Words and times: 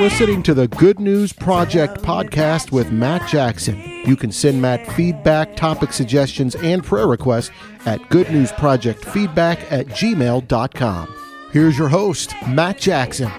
listening 0.00 0.42
to 0.42 0.54
the 0.54 0.66
Good 0.66 0.98
News 0.98 1.30
Project 1.30 1.98
podcast 1.98 2.72
with 2.72 2.90
Matt 2.90 3.28
Jackson. 3.28 3.78
You 4.06 4.16
can 4.16 4.32
send 4.32 4.62
Matt 4.62 4.90
feedback, 4.94 5.56
topic 5.56 5.92
suggestions, 5.92 6.54
and 6.54 6.82
prayer 6.82 7.06
requests 7.06 7.50
at 7.84 8.00
goodnewsprojectfeedback 8.04 9.70
at 9.70 9.88
gmail.com. 9.88 11.14
Here's 11.52 11.76
your 11.76 11.88
host, 11.88 12.34
Matt 12.48 12.78
Jackson. 12.78 13.30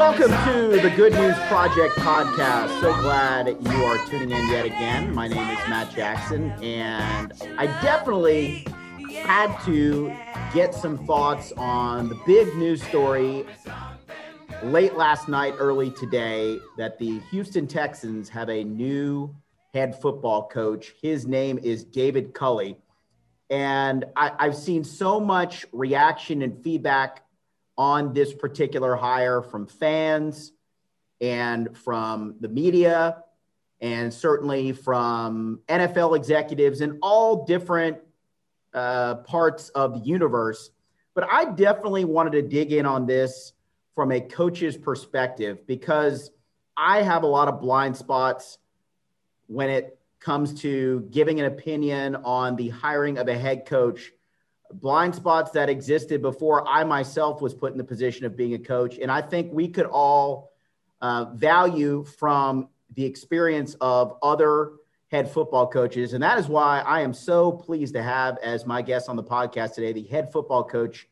Welcome 0.00 0.30
to 0.30 0.80
the 0.80 0.88
Good 0.96 1.12
News 1.12 1.36
Project 1.40 1.94
podcast. 1.96 2.80
So 2.80 2.98
glad 3.02 3.48
you 3.48 3.84
are 3.84 3.98
tuning 4.06 4.30
in 4.30 4.48
yet 4.48 4.64
again. 4.64 5.14
My 5.14 5.28
name 5.28 5.46
is 5.50 5.58
Matt 5.68 5.94
Jackson, 5.94 6.52
and 6.62 7.34
I 7.58 7.66
definitely 7.82 8.66
had 9.24 9.54
to 9.66 10.10
get 10.54 10.74
some 10.74 10.96
thoughts 11.06 11.52
on 11.52 12.08
the 12.08 12.18
big 12.24 12.48
news 12.56 12.82
story 12.82 13.44
late 14.62 14.96
last 14.96 15.28
night, 15.28 15.52
early 15.58 15.90
today, 15.90 16.58
that 16.78 16.98
the 16.98 17.18
Houston 17.30 17.66
Texans 17.66 18.30
have 18.30 18.48
a 18.48 18.64
new 18.64 19.36
head 19.74 20.00
football 20.00 20.48
coach. 20.48 20.94
His 21.02 21.26
name 21.26 21.58
is 21.58 21.84
David 21.84 22.32
Culley. 22.32 22.78
And 23.50 24.06
I, 24.16 24.46
have 24.46 24.56
seen 24.56 24.82
so 24.82 25.20
much 25.20 25.66
reaction 25.72 26.40
and 26.40 26.64
feedback 26.64 27.22
on 27.80 28.12
this 28.12 28.34
particular 28.34 28.94
hire 28.94 29.40
from 29.40 29.66
fans 29.66 30.52
and 31.18 31.74
from 31.78 32.34
the 32.40 32.48
media 32.48 33.24
and 33.80 34.12
certainly 34.12 34.70
from 34.70 35.60
NFL 35.66 36.14
executives 36.14 36.82
in 36.82 36.98
all 37.00 37.46
different 37.46 37.96
uh, 38.74 39.14
parts 39.14 39.70
of 39.70 39.94
the 39.94 40.00
universe. 40.00 40.68
But 41.14 41.26
I 41.32 41.46
definitely 41.46 42.04
wanted 42.04 42.32
to 42.32 42.42
dig 42.42 42.70
in 42.74 42.84
on 42.84 43.06
this 43.06 43.54
from 43.94 44.12
a 44.12 44.20
coach's 44.20 44.76
perspective 44.76 45.66
because 45.66 46.30
I 46.76 47.00
have 47.00 47.22
a 47.22 47.26
lot 47.26 47.48
of 47.48 47.62
blind 47.62 47.96
spots 47.96 48.58
when 49.46 49.70
it 49.70 49.98
comes 50.18 50.52
to 50.60 51.08
giving 51.10 51.40
an 51.40 51.46
opinion 51.46 52.16
on 52.16 52.56
the 52.56 52.68
hiring 52.68 53.16
of 53.16 53.28
a 53.28 53.38
head 53.38 53.64
coach 53.64 54.12
blind 54.72 55.14
spots 55.14 55.50
that 55.52 55.68
existed 55.68 56.22
before 56.22 56.66
I 56.68 56.84
myself 56.84 57.40
was 57.40 57.54
put 57.54 57.72
in 57.72 57.78
the 57.78 57.84
position 57.84 58.26
of 58.26 58.36
being 58.36 58.54
a 58.54 58.58
coach. 58.58 58.98
And 58.98 59.10
I 59.10 59.20
think 59.20 59.52
we 59.52 59.68
could 59.68 59.86
all 59.86 60.52
uh, 61.00 61.26
value 61.34 62.04
from 62.04 62.68
the 62.94 63.04
experience 63.04 63.76
of 63.80 64.16
other 64.22 64.72
head 65.10 65.30
football 65.30 65.66
coaches. 65.66 66.12
And 66.12 66.22
that 66.22 66.38
is 66.38 66.48
why 66.48 66.80
I 66.80 67.00
am 67.00 67.12
so 67.12 67.50
pleased 67.50 67.94
to 67.94 68.02
have 68.02 68.38
as 68.38 68.66
my 68.66 68.82
guest 68.82 69.08
on 69.08 69.16
the 69.16 69.24
podcast 69.24 69.74
today 69.74 69.92
the 69.92 70.04
head 70.04 70.32
football 70.32 70.64
coach 70.64 71.08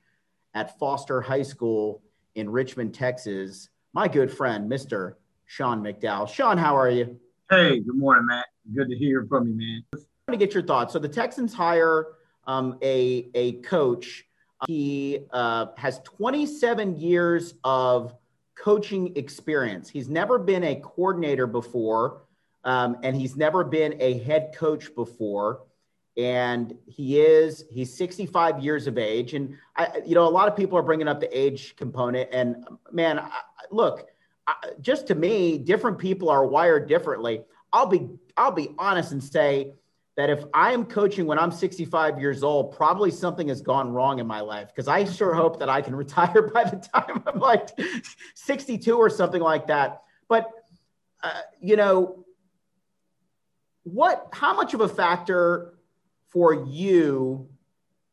at 0.54 0.78
Foster 0.78 1.20
High 1.20 1.42
School 1.42 2.02
in 2.34 2.48
Richmond, 2.48 2.94
Texas, 2.94 3.68
my 3.92 4.06
good 4.06 4.30
friend, 4.30 4.70
Mr. 4.70 5.14
Shaun 5.46 5.82
McDowell. 5.82 6.28
Shaun, 6.28 6.58
how 6.58 6.76
are 6.76 6.90
you? 6.90 7.18
Hey, 7.50 7.80
good 7.80 7.96
morning, 7.96 8.26
Matt. 8.26 8.46
Good 8.74 8.88
to 8.90 8.96
hear 8.96 9.26
from 9.28 9.48
you, 9.48 9.54
man. 9.54 9.82
I 9.94 9.98
want 10.28 10.38
to 10.40 10.46
get 10.46 10.54
your 10.54 10.62
thoughts. 10.62 10.92
So 10.92 10.98
the 10.98 11.08
Texans 11.08 11.54
hire 11.54 12.17
um, 12.48 12.78
a, 12.82 13.28
a 13.34 13.52
coach. 13.60 14.24
He 14.66 15.20
uh, 15.30 15.66
has 15.76 16.00
27 16.00 16.96
years 16.96 17.54
of 17.62 18.14
coaching 18.56 19.16
experience. 19.16 19.88
He's 19.88 20.08
never 20.08 20.36
been 20.36 20.64
a 20.64 20.74
coordinator 20.76 21.46
before, 21.46 22.22
um, 22.64 22.96
and 23.04 23.14
he's 23.14 23.36
never 23.36 23.62
been 23.62 23.94
a 24.00 24.18
head 24.18 24.52
coach 24.56 24.92
before. 24.96 25.60
And 26.16 26.76
he 26.86 27.20
is, 27.20 27.64
he's 27.70 27.96
65 27.96 28.58
years 28.58 28.88
of 28.88 28.98
age. 28.98 29.34
And, 29.34 29.56
I, 29.76 30.02
you 30.04 30.16
know, 30.16 30.26
a 30.26 30.28
lot 30.28 30.48
of 30.48 30.56
people 30.56 30.76
are 30.76 30.82
bringing 30.82 31.06
up 31.06 31.20
the 31.20 31.38
age 31.38 31.76
component. 31.76 32.30
And 32.32 32.66
man, 32.90 33.20
I, 33.20 33.30
look, 33.70 34.08
I, 34.48 34.54
just 34.80 35.06
to 35.08 35.14
me, 35.14 35.58
different 35.58 35.98
people 35.98 36.28
are 36.28 36.44
wired 36.44 36.88
differently. 36.88 37.42
I'll 37.72 37.86
be, 37.86 38.08
I'll 38.36 38.50
be 38.50 38.74
honest 38.78 39.12
and 39.12 39.22
say, 39.22 39.74
that 40.18 40.30
if 40.30 40.42
I 40.52 40.72
am 40.72 40.84
coaching 40.84 41.26
when 41.26 41.38
I'm 41.38 41.52
65 41.52 42.18
years 42.18 42.42
old, 42.42 42.72
probably 42.72 43.08
something 43.08 43.46
has 43.46 43.60
gone 43.60 43.92
wrong 43.92 44.18
in 44.18 44.26
my 44.26 44.40
life 44.40 44.66
because 44.66 44.88
I 44.88 45.04
sure 45.04 45.32
hope 45.32 45.60
that 45.60 45.68
I 45.68 45.80
can 45.80 45.94
retire 46.04 46.50
by 46.52 46.64
the 46.64 46.76
time 46.76 47.22
I'm 47.24 47.38
like 47.38 47.68
62 48.34 48.98
or 48.98 49.08
something 49.10 49.40
like 49.40 49.68
that. 49.68 50.02
But, 50.28 50.50
uh, 51.22 51.42
you 51.60 51.76
know, 51.76 52.26
what, 53.84 54.26
how 54.32 54.56
much 54.56 54.74
of 54.74 54.80
a 54.80 54.88
factor 54.88 55.78
for 56.30 56.52
you 56.52 57.48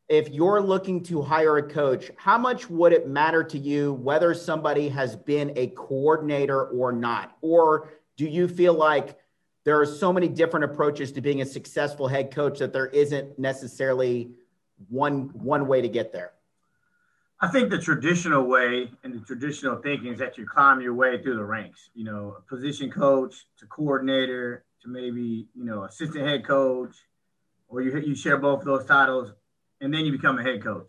if 0.08 0.28
you're 0.28 0.60
looking 0.60 1.02
to 1.02 1.20
hire 1.20 1.56
a 1.56 1.68
coach, 1.68 2.12
how 2.14 2.38
much 2.38 2.70
would 2.70 2.92
it 2.92 3.08
matter 3.08 3.42
to 3.42 3.58
you 3.58 3.94
whether 3.94 4.32
somebody 4.32 4.88
has 4.88 5.16
been 5.16 5.52
a 5.56 5.66
coordinator 5.68 6.66
or 6.66 6.92
not? 6.92 7.36
Or 7.40 7.90
do 8.16 8.26
you 8.26 8.46
feel 8.46 8.74
like 8.74 9.18
there 9.66 9.80
are 9.80 9.84
so 9.84 10.12
many 10.12 10.28
different 10.28 10.64
approaches 10.64 11.10
to 11.10 11.20
being 11.20 11.42
a 11.42 11.44
successful 11.44 12.06
head 12.06 12.30
coach 12.30 12.60
that 12.60 12.72
there 12.72 12.86
isn't 12.86 13.36
necessarily 13.36 14.30
one 14.88 15.28
one 15.34 15.66
way 15.66 15.82
to 15.82 15.88
get 15.88 16.12
there. 16.12 16.30
I 17.40 17.48
think 17.48 17.70
the 17.70 17.78
traditional 17.78 18.44
way 18.44 18.88
and 19.02 19.12
the 19.12 19.18
traditional 19.26 19.76
thinking 19.82 20.12
is 20.12 20.20
that 20.20 20.38
you 20.38 20.46
climb 20.46 20.80
your 20.80 20.94
way 20.94 21.20
through 21.20 21.34
the 21.34 21.44
ranks. 21.44 21.90
You 21.94 22.04
know, 22.04 22.36
position 22.48 22.92
coach 22.92 23.44
to 23.58 23.66
coordinator 23.66 24.64
to 24.82 24.88
maybe 24.88 25.48
you 25.56 25.64
know 25.64 25.82
assistant 25.82 26.24
head 26.28 26.46
coach, 26.46 26.94
or 27.68 27.82
you 27.82 27.98
you 27.98 28.14
share 28.14 28.36
both 28.36 28.60
of 28.60 28.66
those 28.66 28.86
titles, 28.86 29.32
and 29.80 29.92
then 29.92 30.06
you 30.06 30.12
become 30.12 30.38
a 30.38 30.44
head 30.44 30.62
coach. 30.62 30.86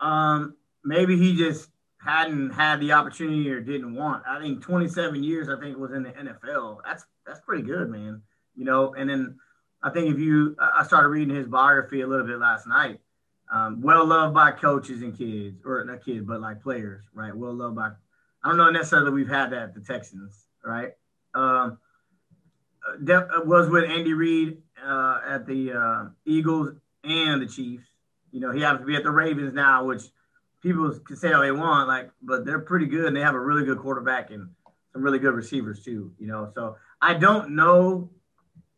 Um, 0.00 0.56
maybe 0.84 1.16
he 1.16 1.36
just 1.36 1.70
hadn't 2.06 2.50
had 2.50 2.80
the 2.80 2.92
opportunity 2.92 3.50
or 3.50 3.60
didn't 3.60 3.94
want. 3.94 4.22
I 4.28 4.40
think 4.40 4.62
27 4.62 5.22
years, 5.22 5.48
I 5.48 5.58
think, 5.60 5.76
was 5.76 5.92
in 5.92 6.04
the 6.04 6.10
NFL. 6.10 6.78
That's 6.84 7.04
that's 7.26 7.40
pretty 7.40 7.64
good, 7.64 7.90
man. 7.90 8.22
You 8.54 8.64
know, 8.64 8.94
and 8.94 9.10
then 9.10 9.38
I 9.82 9.90
think 9.90 10.12
if 10.12 10.18
you, 10.18 10.56
I 10.58 10.84
started 10.84 11.08
reading 11.08 11.34
his 11.34 11.46
biography 11.46 12.00
a 12.00 12.06
little 12.06 12.26
bit 12.26 12.38
last 12.38 12.66
night. 12.66 13.00
Um, 13.52 13.80
well 13.80 14.04
loved 14.04 14.34
by 14.34 14.52
coaches 14.52 15.02
and 15.02 15.16
kids, 15.16 15.60
or 15.64 15.84
not 15.84 16.04
kids, 16.04 16.24
but 16.26 16.40
like 16.40 16.62
players, 16.62 17.04
right? 17.14 17.36
Well 17.36 17.54
loved 17.54 17.76
by. 17.76 17.90
I 18.42 18.48
don't 18.48 18.56
know 18.56 18.70
necessarily 18.70 19.10
we've 19.10 19.28
had 19.28 19.50
that 19.50 19.62
at 19.62 19.74
the 19.74 19.80
Texans, 19.80 20.46
right? 20.64 20.92
Um, 21.34 21.78
was 23.44 23.68
with 23.68 23.84
Andy 23.84 24.14
Reid 24.14 24.62
uh, 24.84 25.20
at 25.28 25.46
the 25.46 25.72
uh, 25.72 26.04
Eagles 26.24 26.70
and 27.04 27.42
the 27.42 27.46
Chiefs. 27.46 27.86
You 28.32 28.40
know, 28.40 28.52
he 28.52 28.60
happens 28.60 28.82
to 28.82 28.86
be 28.86 28.96
at 28.96 29.02
the 29.02 29.10
Ravens 29.10 29.52
now, 29.52 29.84
which 29.84 30.02
people 30.62 30.90
can 31.06 31.16
say 31.16 31.32
all 31.32 31.42
they 31.42 31.52
want, 31.52 31.88
like, 31.88 32.10
but 32.22 32.44
they're 32.44 32.60
pretty 32.60 32.86
good 32.86 33.06
and 33.06 33.16
they 33.16 33.20
have 33.20 33.34
a 33.34 33.40
really 33.40 33.64
good 33.64 33.78
quarterback 33.78 34.30
and 34.30 34.48
some 34.92 35.02
really 35.02 35.18
good 35.18 35.34
receivers 35.34 35.84
too. 35.84 36.12
You 36.18 36.26
know, 36.26 36.50
so 36.54 36.76
I 37.00 37.14
don't 37.14 37.50
know. 37.50 38.10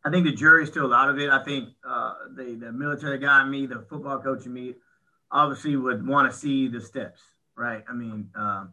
I 0.05 0.11
think 0.11 0.25
the 0.25 0.33
jury's 0.33 0.69
still 0.69 0.93
out 0.95 1.11
of 1.11 1.19
it. 1.19 1.31
I 1.31 1.43
think 1.45 1.71
uh, 1.87 2.15
the 2.37 2.55
the 2.55 2.73
military 2.73 3.19
guy 3.19 3.45
me, 3.45 3.67
the 3.67 3.85
football 3.89 4.19
coach 4.19 4.47
in 4.47 4.53
me, 4.53 4.75
obviously 5.31 5.77
would 5.77 6.07
want 6.07 6.31
to 6.31 6.37
see 6.37 6.69
the 6.69 6.81
steps, 6.81 7.21
right? 7.57 7.85
I 7.89 7.93
mean, 7.93 8.31
um, 8.35 8.73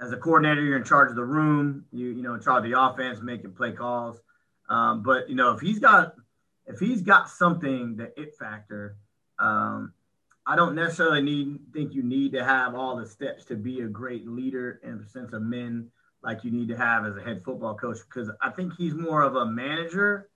as 0.00 0.12
a 0.12 0.16
coordinator, 0.16 0.62
you're 0.62 0.78
in 0.78 0.84
charge 0.84 1.10
of 1.10 1.16
the 1.16 1.24
room. 1.24 1.84
You 1.92 2.08
you 2.08 2.22
know 2.22 2.34
in 2.34 2.40
charge 2.40 2.64
of 2.64 2.70
the 2.70 2.80
offense, 2.80 3.20
making 3.20 3.52
play 3.52 3.72
calls. 3.72 4.20
Um, 4.68 5.02
but 5.02 5.28
you 5.28 5.34
know 5.34 5.52
if 5.52 5.60
he's 5.60 5.78
got 5.78 6.14
if 6.66 6.78
he's 6.78 7.02
got 7.02 7.28
something, 7.28 7.96
the 7.96 8.12
it 8.20 8.36
factor. 8.36 8.96
Um, 9.38 9.92
I 10.46 10.56
don't 10.56 10.74
necessarily 10.74 11.22
need 11.22 11.60
think 11.72 11.94
you 11.94 12.02
need 12.02 12.32
to 12.32 12.44
have 12.44 12.74
all 12.74 12.96
the 12.96 13.06
steps 13.06 13.44
to 13.46 13.56
be 13.56 13.80
a 13.80 13.86
great 13.86 14.26
leader 14.26 14.80
in 14.82 14.98
the 14.98 15.06
sense 15.06 15.32
of 15.32 15.42
men 15.42 15.88
like 16.22 16.44
you 16.44 16.50
need 16.50 16.68
to 16.68 16.76
have 16.76 17.06
as 17.06 17.16
a 17.16 17.22
head 17.22 17.42
football 17.44 17.74
coach 17.74 17.98
because 18.08 18.30
I 18.40 18.50
think 18.50 18.72
he's 18.76 18.94
more 18.94 19.22
of 19.22 19.36
a 19.36 19.46
manager 19.46 20.28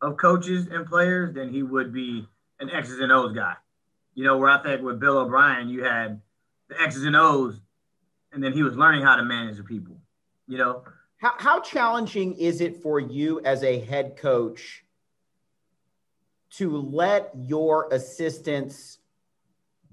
of 0.00 0.16
coaches 0.16 0.68
and 0.70 0.86
players 0.86 1.34
than 1.34 1.52
he 1.52 1.62
would 1.62 1.92
be 1.92 2.26
an 2.60 2.70
X's 2.70 3.00
and 3.00 3.12
O's 3.12 3.32
guy. 3.32 3.54
You 4.14 4.24
know, 4.24 4.38
where 4.38 4.50
I 4.50 4.62
think 4.62 4.82
with 4.82 5.00
Bill 5.00 5.18
O'Brien, 5.18 5.68
you 5.68 5.84
had 5.84 6.20
the 6.68 6.80
X's 6.80 7.04
and 7.04 7.16
O's, 7.16 7.60
and 8.32 8.42
then 8.42 8.52
he 8.52 8.62
was 8.62 8.76
learning 8.76 9.02
how 9.02 9.16
to 9.16 9.24
manage 9.24 9.56
the 9.56 9.64
people. 9.64 9.96
You 10.46 10.58
know, 10.58 10.84
how, 11.18 11.34
how 11.38 11.60
challenging 11.60 12.34
is 12.34 12.60
it 12.60 12.82
for 12.82 13.00
you 13.00 13.40
as 13.44 13.62
a 13.62 13.80
head 13.80 14.16
coach 14.16 14.84
to 16.50 16.76
let 16.76 17.30
your 17.34 17.88
assistants 17.92 18.98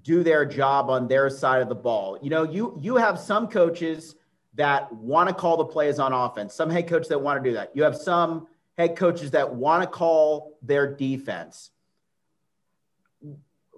do 0.04 0.24
their 0.24 0.46
job 0.46 0.90
on 0.90 1.08
their 1.08 1.30
side 1.30 1.62
of 1.62 1.70
the 1.70 1.76
ball? 1.76 2.18
You 2.22 2.30
know, 2.30 2.44
you 2.44 2.78
you 2.82 2.98
have 2.98 3.20
some 3.20 3.48
coaches 3.48 4.16
that 4.56 4.94
want 4.94 5.30
to 5.30 5.36
call 5.36 5.58
the 5.58 5.66
plays 5.66 6.00
on 6.00 6.14
offense, 6.14 6.54
some 6.54 6.70
head 6.70 6.88
coaches 6.88 7.10
that 7.10 7.22
want 7.22 7.44
to 7.44 7.50
do 7.50 7.56
that. 7.56 7.76
You 7.76 7.84
have 7.84 7.96
some 7.96 8.48
head 8.78 8.96
coaches 8.96 9.32
that 9.32 9.56
want 9.56 9.84
to 9.84 9.88
call 9.88 10.58
their 10.62 10.94
defense. 10.94 11.72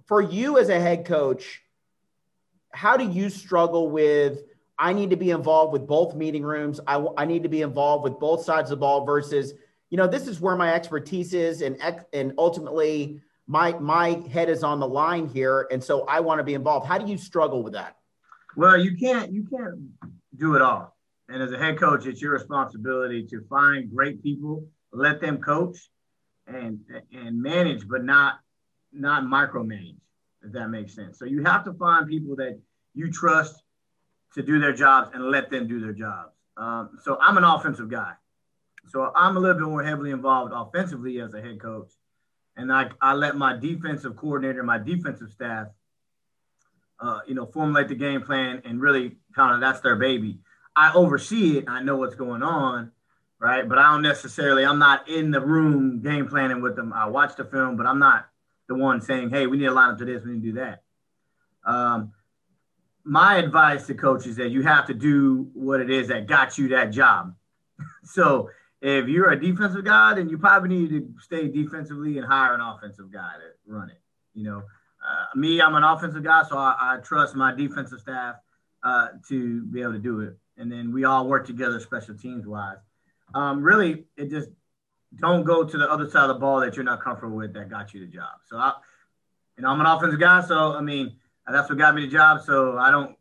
For 0.06 0.22
you 0.22 0.58
as 0.58 0.70
a 0.70 0.80
head 0.80 1.06
coach, 1.06 1.62
how 2.72 2.98
do 2.98 3.10
you 3.10 3.30
struggle 3.30 3.90
with? 3.90 4.44
I 4.78 4.92
need 4.94 5.12
to 5.12 5.16
be 5.16 5.32
involved 5.32 5.72
with 5.72 5.88
both 5.88 6.16
meeting 6.16 6.44
rooms. 6.44 6.80
I, 6.86 7.04
I 7.18 7.26
need 7.26 7.44
to 7.44 7.50
be 7.50 7.62
involved 7.62 8.04
with 8.04 8.20
both 8.20 8.44
sides 8.44 8.70
of 8.70 8.78
the 8.78 8.82
ball 8.82 9.06
versus, 9.06 9.54
you 9.90 9.98
know, 9.98 10.08
this 10.08 10.28
is 10.28 10.42
where 10.42 10.58
my 10.58 10.74
expertise 10.74 11.34
is. 11.34 11.62
And, 11.62 11.78
and 12.12 12.34
ultimately, 12.38 13.22
my 13.48 13.74
my 13.80 14.22
head 14.32 14.50
is 14.50 14.64
on 14.64 14.80
the 14.80 14.88
line 14.88 15.28
here, 15.28 15.68
and 15.72 15.84
so 15.84 16.06
I 16.06 16.20
want 16.20 16.40
to 16.40 16.44
be 16.44 16.54
involved. 16.54 16.88
How 16.88 16.98
do 16.98 17.10
you 17.10 17.18
struggle 17.18 17.64
with 17.64 17.74
that? 17.74 17.96
Well, 18.56 18.80
you 18.80 18.98
can't 18.98 19.32
you 19.32 19.46
can't 19.50 19.90
do 20.36 20.56
it 20.56 20.62
all. 20.62 20.96
And 21.30 21.42
as 21.42 21.52
a 21.52 21.58
head 21.58 21.80
coach, 21.80 22.06
it's 22.06 22.22
your 22.22 22.34
responsibility 22.34 23.26
to 23.28 23.42
find 23.50 23.90
great 23.94 24.22
people, 24.22 24.68
let 24.92 25.22
them 25.22 25.40
coach, 25.40 25.78
and 26.48 26.80
and 27.12 27.42
manage, 27.42 27.88
but 27.88 28.04
not 28.04 28.40
not 28.92 29.24
micromanage. 29.24 29.98
If 30.44 30.52
that 30.54 30.70
makes 30.70 30.94
sense. 30.94 31.18
So 31.18 31.26
you 31.26 31.44
have 31.44 31.64
to 31.66 31.74
find 31.74 32.08
people 32.08 32.36
that 32.36 32.60
you 32.94 33.12
trust 33.12 33.62
to 34.36 34.44
do 34.44 34.60
their 34.60 34.74
jobs 34.74 35.10
and 35.14 35.32
let 35.32 35.50
them 35.50 35.68
do 35.68 35.80
their 35.80 35.94
jobs. 35.94 36.34
Um, 36.58 37.00
so 37.04 37.18
I'm 37.20 37.38
an 37.38 37.44
offensive 37.44 37.90
guy. 37.90 38.14
So 38.88 39.12
I'm 39.16 39.38
a 39.38 39.40
little 39.40 39.58
bit 39.58 39.68
more 39.68 39.84
heavily 39.84 40.12
involved 40.12 40.54
offensively 40.56 41.20
as 41.20 41.34
a 41.34 41.42
head 41.42 41.60
coach. 41.60 41.92
And 42.58 42.72
I, 42.72 42.90
I 43.02 43.14
let 43.14 43.36
my 43.36 43.56
defensive 43.58 44.16
coordinator, 44.16 44.64
my 44.64 44.78
defensive 44.78 45.32
staff, 45.32 45.68
uh, 47.00 47.20
you 47.28 47.36
know, 47.36 47.46
formulate 47.46 47.90
the 47.90 47.96
game 47.96 48.22
plan 48.22 48.62
and 48.66 48.80
really 48.80 49.18
kind 49.36 49.54
of 49.54 49.62
that's 49.62 49.82
their 49.82 49.96
baby. 49.96 50.40
I 50.76 50.94
oversee 50.94 51.58
it. 51.58 51.66
I 51.68 51.82
know 51.82 51.98
what's 51.98 52.16
going 52.16 52.44
on, 52.44 52.92
right? 53.40 53.68
But 53.68 53.78
I 53.78 53.92
don't 53.92 54.02
necessarily, 54.02 54.66
I'm 54.66 54.80
not 54.80 55.10
in 55.10 55.32
the 55.32 55.42
room 55.42 56.02
game 56.02 56.28
planning 56.28 56.62
with 56.62 56.76
them. 56.76 56.94
I 56.94 57.08
watch 57.08 57.36
the 57.36 57.46
film, 57.46 57.76
but 57.76 57.86
I'm 57.86 58.00
not 58.00 58.28
the 58.68 58.76
one 58.76 59.02
saying, 59.02 59.30
hey, 59.30 59.48
we 59.48 59.58
need 59.58 59.66
to 59.66 59.72
line 59.72 59.92
up 59.92 59.98
to 60.00 60.06
this, 60.06 60.24
we 60.24 60.34
need 60.34 60.42
to 60.42 60.52
do 60.52 60.54
that. 60.54 60.84
Um, 61.66 62.14
my 63.04 63.36
advice 63.36 63.86
to 63.88 63.94
coaches 63.94 64.28
is 64.28 64.36
that 64.38 64.50
you 64.50 64.64
have 64.64 64.88
to 64.88 64.94
do 64.94 65.50
what 65.54 65.80
it 65.80 65.90
is 65.90 66.08
that 66.08 66.26
got 66.26 66.58
you 66.58 66.70
that 66.70 66.92
job. 66.92 67.36
so 68.04 68.50
if 68.86 69.08
you're 69.08 69.32
a 69.32 69.40
defensive 69.40 69.84
guy, 69.84 70.14
then 70.14 70.30
you 70.30 70.38
probably 70.38 70.70
need 70.70 70.90
to 70.90 71.14
stay 71.20 71.48
defensively 71.48 72.20
and 72.20 72.28
hire 72.28 72.54
an 72.54 72.62
offensive 72.62 73.12
guy 73.12 73.32
to 73.34 73.74
run 73.74 73.90
it. 73.90 74.00
You 74.36 74.44
know, 74.44 74.58
uh, 74.58 75.26
me, 75.36 75.60
I'm 75.60 75.74
an 75.74 75.84
offensive 75.84 76.24
guy, 76.24 76.44
so 76.48 76.56
I, 76.56 76.76
I 76.80 76.98
trust 76.98 77.36
my 77.36 77.52
defensive 77.52 78.00
staff 78.00 78.36
uh, 78.84 79.08
to 79.30 79.64
be 79.64 79.82
able 79.82 79.94
to 79.94 80.00
do 80.00 80.20
it. 80.22 80.38
And 80.58 80.72
then 80.72 80.94
we 80.94 81.04
all 81.04 81.28
work 81.28 81.48
together, 81.48 81.80
special 81.80 82.16
teams 82.16 82.46
wise. 82.46 82.78
Um, 83.34 83.64
really, 83.64 84.06
it 84.18 84.30
just 84.30 84.50
don't 85.16 85.46
go 85.46 85.64
to 85.64 85.78
the 85.78 85.92
other 85.92 86.08
side 86.08 86.30
of 86.30 86.36
the 86.36 86.40
ball 86.40 86.60
that 86.60 86.76
you're 86.76 86.86
not 86.86 87.02
comfortable 87.02 87.38
with 87.38 87.54
that 87.54 87.70
got 87.70 87.92
you 87.92 88.02
the 88.02 88.12
job. 88.12 88.38
So 88.48 88.58
I, 88.58 88.74
you 89.58 89.64
know, 89.64 89.70
I'm 89.70 89.80
an 89.80 89.88
offensive 89.88 90.20
guy, 90.20 90.42
so 90.42 90.74
I 90.74 90.82
mean, 90.82 91.16
that's 91.52 91.70
what 91.70 91.80
got 91.80 91.96
me 91.96 92.06
the 92.06 92.12
job. 92.12 92.44
So 92.44 92.78
I 92.78 92.92
don't 92.92 93.15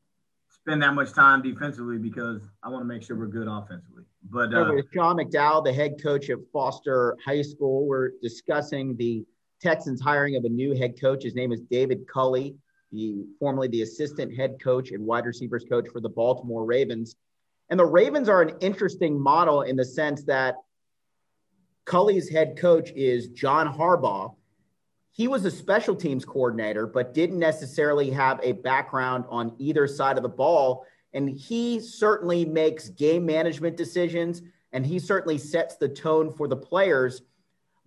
spend 0.64 0.82
that 0.82 0.94
much 0.94 1.12
time 1.12 1.42
defensively 1.42 1.98
because 1.98 2.40
I 2.62 2.70
want 2.70 2.80
to 2.80 2.86
make 2.86 3.02
sure 3.02 3.16
we're 3.16 3.26
good 3.26 3.48
offensively. 3.48 4.04
But 4.30 4.54
uh, 4.54 4.72
with 4.74 4.86
Shaun 4.94 5.18
McDowell, 5.18 5.62
the 5.62 5.72
head 5.72 6.02
coach 6.02 6.30
at 6.30 6.38
Foster 6.54 7.18
High 7.22 7.42
School, 7.42 7.86
we're 7.86 8.12
discussing 8.22 8.96
the 8.96 9.26
Texans 9.60 10.00
hiring 10.00 10.36
of 10.36 10.44
a 10.44 10.48
new 10.48 10.74
head 10.74 10.98
coach. 10.98 11.22
His 11.22 11.34
name 11.34 11.52
is 11.52 11.60
David 11.70 12.08
Culley, 12.08 12.56
the 12.92 13.26
formerly 13.38 13.68
the 13.68 13.82
assistant 13.82 14.34
head 14.34 14.56
coach 14.62 14.90
and 14.90 15.04
wide 15.04 15.26
receivers 15.26 15.66
coach 15.68 15.86
for 15.92 16.00
the 16.00 16.08
Baltimore 16.08 16.64
Ravens. 16.64 17.14
And 17.68 17.78
the 17.78 17.84
Ravens 17.84 18.30
are 18.30 18.40
an 18.40 18.56
interesting 18.60 19.20
model 19.20 19.62
in 19.62 19.76
the 19.76 19.84
sense 19.84 20.24
that 20.24 20.54
Culley's 21.84 22.30
head 22.30 22.56
coach 22.56 22.90
is 22.96 23.28
John 23.28 23.70
Harbaugh. 23.70 24.34
He 25.14 25.28
was 25.28 25.44
a 25.44 25.50
special 25.50 25.94
teams 25.94 26.24
coordinator, 26.24 26.88
but 26.88 27.14
didn't 27.14 27.38
necessarily 27.38 28.10
have 28.10 28.40
a 28.42 28.50
background 28.50 29.24
on 29.28 29.54
either 29.58 29.86
side 29.86 30.16
of 30.16 30.24
the 30.24 30.28
ball. 30.28 30.84
And 31.12 31.28
he 31.28 31.78
certainly 31.78 32.44
makes 32.44 32.88
game 32.88 33.24
management 33.24 33.76
decisions 33.76 34.42
and 34.72 34.84
he 34.84 34.98
certainly 34.98 35.38
sets 35.38 35.76
the 35.76 35.88
tone 35.88 36.32
for 36.32 36.48
the 36.48 36.56
players, 36.56 37.22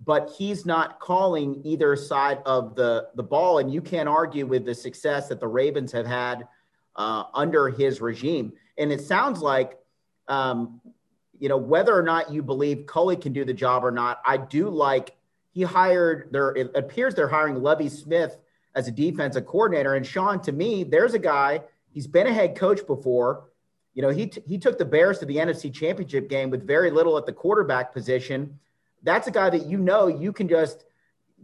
but 0.06 0.34
he's 0.38 0.66
not 0.66 1.02
calling 1.02 1.62
either 1.66 1.98
side 1.98 2.40
of 2.46 2.76
the, 2.76 3.10
the 3.16 3.24
ball. 3.24 3.58
And 3.58 3.74
you 3.74 3.82
can't 3.82 4.08
argue 4.08 4.46
with 4.46 4.64
the 4.64 4.74
success 4.74 5.28
that 5.28 5.42
the 5.42 5.50
Ravens 5.50 5.92
have 5.92 6.08
had 6.08 6.48
uh, 6.96 7.26
under 7.34 7.68
his 7.68 8.00
regime. 8.00 8.54
And 8.78 8.90
it 8.90 9.02
sounds 9.02 9.42
like, 9.42 9.78
um, 10.30 10.80
you 11.38 11.50
know, 11.50 11.58
whether 11.58 11.94
or 11.94 12.04
not 12.04 12.32
you 12.32 12.42
believe 12.42 12.86
Culley 12.86 13.18
can 13.18 13.34
do 13.34 13.44
the 13.44 13.54
job 13.54 13.84
or 13.84 13.92
not, 13.92 14.22
I 14.26 14.38
do 14.38 14.70
like 14.70 15.17
he 15.58 15.64
hired 15.64 16.30
there. 16.32 16.50
It 16.52 16.72
appears 16.76 17.16
they're 17.16 17.28
hiring 17.28 17.56
Lovie 17.64 17.90
Smith 17.90 18.38
as 18.76 18.88
a 18.88 18.92
defensive 18.92 19.48
coordinator. 19.48 19.96
And 19.96 20.06
Shaun, 20.06 20.40
to 20.44 20.52
me, 20.52 20.84
there's 20.84 21.16
a 21.16 21.20
guy 21.20 21.62
He's 21.98 22.06
been 22.06 22.28
a 22.28 22.32
head 22.32 22.56
coach 22.56 22.86
before. 22.86 23.50
You 23.96 24.04
know, 24.04 24.10
he, 24.10 24.28
t- 24.28 24.44
he 24.46 24.60
took 24.60 24.78
the 24.78 24.86
Bears 24.86 25.18
to 25.18 25.26
the 25.26 25.38
NFC 25.38 25.74
Championship 25.74 26.30
game 26.30 26.52
with 26.52 26.68
very 26.68 26.92
little 26.92 27.18
at 27.18 27.26
the 27.26 27.34
quarterback 27.34 27.92
position. 27.92 28.60
That's 29.02 29.28
a 29.28 29.32
guy 29.32 29.50
that 29.50 29.66
you 29.66 29.80
know 29.80 30.06
you 30.06 30.32
can 30.32 30.48
just 30.48 30.86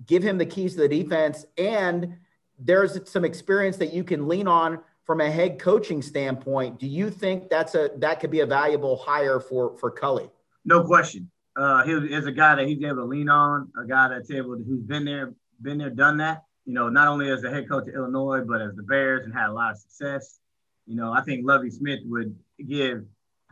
give 0.06 0.22
him 0.22 0.38
the 0.38 0.46
keys 0.46 0.76
to 0.76 0.82
the 0.82 0.88
defense, 0.88 1.48
and 1.58 2.18
there's 2.60 3.00
some 3.10 3.26
experience 3.26 3.78
that 3.78 3.94
you 3.94 4.04
can 4.04 4.28
lean 4.28 4.48
on 4.48 4.80
from 5.06 5.22
a 5.22 5.32
head 5.32 5.58
coaching 5.58 6.04
standpoint. 6.04 6.78
Do 6.78 6.86
you 6.86 7.10
think 7.10 7.50
that's 7.50 7.74
a 7.74 7.90
that 7.98 8.20
could 8.20 8.30
be 8.30 8.42
a 8.42 8.46
valuable 8.46 8.98
hire 8.98 9.40
for 9.40 9.76
for 9.80 9.90
Culley 9.90 10.30
No 10.66 10.84
question. 10.84 11.32
Uh, 11.56 11.84
he 11.84 11.92
is 11.92 12.26
a 12.26 12.32
guy 12.32 12.56
that 12.56 12.68
he's 12.68 12.84
able 12.84 12.96
to 12.98 13.06
lean 13.06 13.30
on, 13.30 13.72
a 13.82 13.86
guy 13.86 14.08
that's 14.10 14.32
able 14.32 14.58
to, 14.58 14.64
who's 14.64 14.82
been 14.82 15.06
there, 15.06 15.34
been 15.62 15.78
there, 15.78 15.90
done 15.90 16.18
that. 16.18 16.44
You 16.66 16.74
know, 16.74 16.90
not 16.90 17.08
only 17.08 17.30
as 17.30 17.42
the 17.42 17.50
head 17.50 17.70
coach 17.70 17.88
of 17.88 17.94
Illinois, 17.94 18.42
but 18.42 18.62
as 18.62 18.76
the 18.76 18.84
Bears 18.84 19.26
and 19.26 19.34
had 19.34 19.50
a 19.50 19.54
lot 19.54 19.72
of 19.72 19.78
success. 19.78 20.40
You 20.88 20.96
know, 20.96 21.12
I 21.12 21.22
think 21.22 21.46
Lovie 21.46 21.70
Smith 21.70 22.00
would 22.06 22.36
give 22.68 23.04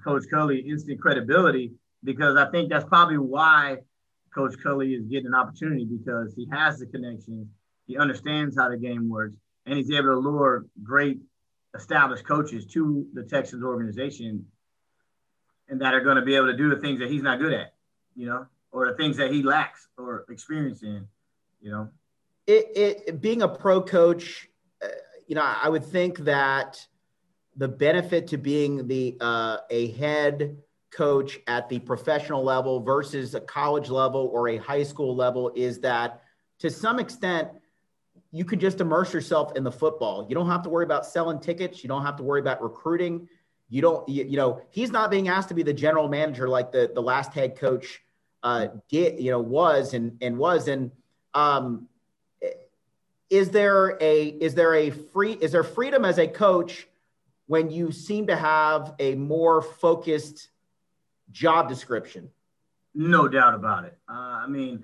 Coach 0.03 0.24
Culley 0.31 0.59
instant 0.59 1.00
credibility 1.00 1.74
because 2.03 2.38
I 2.38 2.50
think 2.50 2.69
that's 2.69 2.86
probably 2.86 3.18
why 3.18 3.77
Coach 4.33 4.56
Culley 4.63 4.94
is 4.94 5.06
getting 5.06 5.27
an 5.27 5.36
opportunity 5.36 5.86
because 5.86 6.33
he 6.36 6.47
has 6.51 6.80
the 6.80 6.88
connections, 6.88 7.47
he 7.86 7.97
understands 7.97 8.57
how 8.57 8.69
the 8.69 8.77
game 8.77 9.09
works, 9.09 9.36
and 9.65 9.77
he's 9.77 9.92
able 9.92 10.09
to 10.09 10.15
lure 10.15 10.65
great 10.81 11.19
established 11.75 12.25
coaches 12.25 12.65
to 12.68 13.06
the 13.13 13.24
Texans 13.24 13.63
organization 13.63 14.45
and 15.69 15.81
that 15.81 15.94
are 15.94 16.01
going 16.01 16.18
to 16.18 16.21
be 16.21 16.36
able 16.36 16.47
to 16.47 16.57
do 16.57 16.69
the 16.69 16.81
things 16.81 17.00
that 17.00 17.09
he's 17.09 17.24
not 17.24 17.39
good 17.39 17.54
at, 17.54 17.74
you 18.16 18.28
know, 18.28 18.46
or 18.72 18.90
the 18.90 18.96
things 18.96 19.18
that 19.18 19.31
he 19.31 19.44
lacks 19.44 19.88
or 19.98 20.25
experience 20.30 20.84
in, 20.84 21.08
you 21.62 21.72
know. 21.72 21.90
It, 22.48 22.72
it 22.75 23.22
being 23.22 23.44
a 23.44 23.48
pro 23.48 23.81
coach, 23.81 24.50
uh, 24.84 24.88
you 25.28 25.36
know, 25.36 25.44
I 25.44 25.69
would 25.69 25.86
think 25.86 26.19
that 26.19 26.86
the 27.56 27.68
benefit 27.68 28.28
to 28.28 28.38
being 28.38 28.88
the 28.88 29.18
uh, 29.22 29.58
a 29.69 29.92
head 29.92 30.58
coach 30.92 31.40
at 31.48 31.69
the 31.69 31.80
professional 31.80 32.44
level 32.44 32.81
versus 32.81 33.33
a 33.35 33.42
college 33.42 33.90
level 33.90 34.30
or 34.33 34.50
a 34.50 34.57
high 34.57 34.83
school 34.83 35.16
level 35.16 35.52
is 35.56 35.80
that 35.80 36.21
to 36.59 36.69
some 36.69 37.00
extent 37.00 37.50
you 38.31 38.45
can 38.45 38.59
just 38.59 38.80
immerse 38.80 39.14
yourself 39.14 39.56
in 39.57 39.64
the 39.64 39.71
football. 39.71 40.26
You 40.28 40.35
don't 40.35 40.47
have 40.47 40.64
to 40.64 40.69
worry 40.69 40.85
about 40.85 41.06
selling 41.06 41.40
tickets. 41.40 41.83
You 41.83 41.90
don't 41.90 42.06
have 42.06 42.16
to 42.18 42.24
worry 42.24 42.40
about 42.40 42.62
recruiting. 42.62 43.28
You 43.69 43.81
don't 43.81 44.07
you, 44.07 44.24
you 44.24 44.38
know 44.38 44.62
he's 44.69 44.92
not 44.92 45.12
being 45.12 45.28
asked 45.28 45.50
to 45.50 45.54
be 45.54 45.64
the 45.64 45.74
general 45.74 46.07
manager 46.07 46.47
like 46.47 46.71
the 46.71 46.92
the 46.94 47.02
last 47.02 47.33
head 47.33 47.57
coach 47.57 48.02
uh 48.44 48.68
did 48.90 49.19
you 49.19 49.31
know 49.31 49.40
was 49.40 49.94
and 49.94 50.18
and 50.21 50.38
was 50.38 50.68
and 50.68 50.92
um 51.33 51.88
is 53.30 53.50
there 53.50 53.98
a 54.02 54.28
is 54.28 54.54
there 54.56 54.76
a 54.76 54.90
free 54.90 55.33
is 55.33 55.52
there 55.54 55.64
freedom 55.64 56.06
as 56.06 56.18
a 56.19 56.28
coach 56.28 56.88
when 57.48 57.69
you 57.69 57.92
seem 57.92 58.28
to 58.28 58.36
have 58.36 58.94
a 59.00 59.16
more 59.16 59.62
focused 59.62 60.50
job 61.31 61.68
description. 61.68 62.30
No 62.94 63.28
doubt 63.28 63.54
about 63.56 63.86
it. 63.86 63.98
Uh, 64.10 64.14
I 64.44 64.48
mean, 64.48 64.83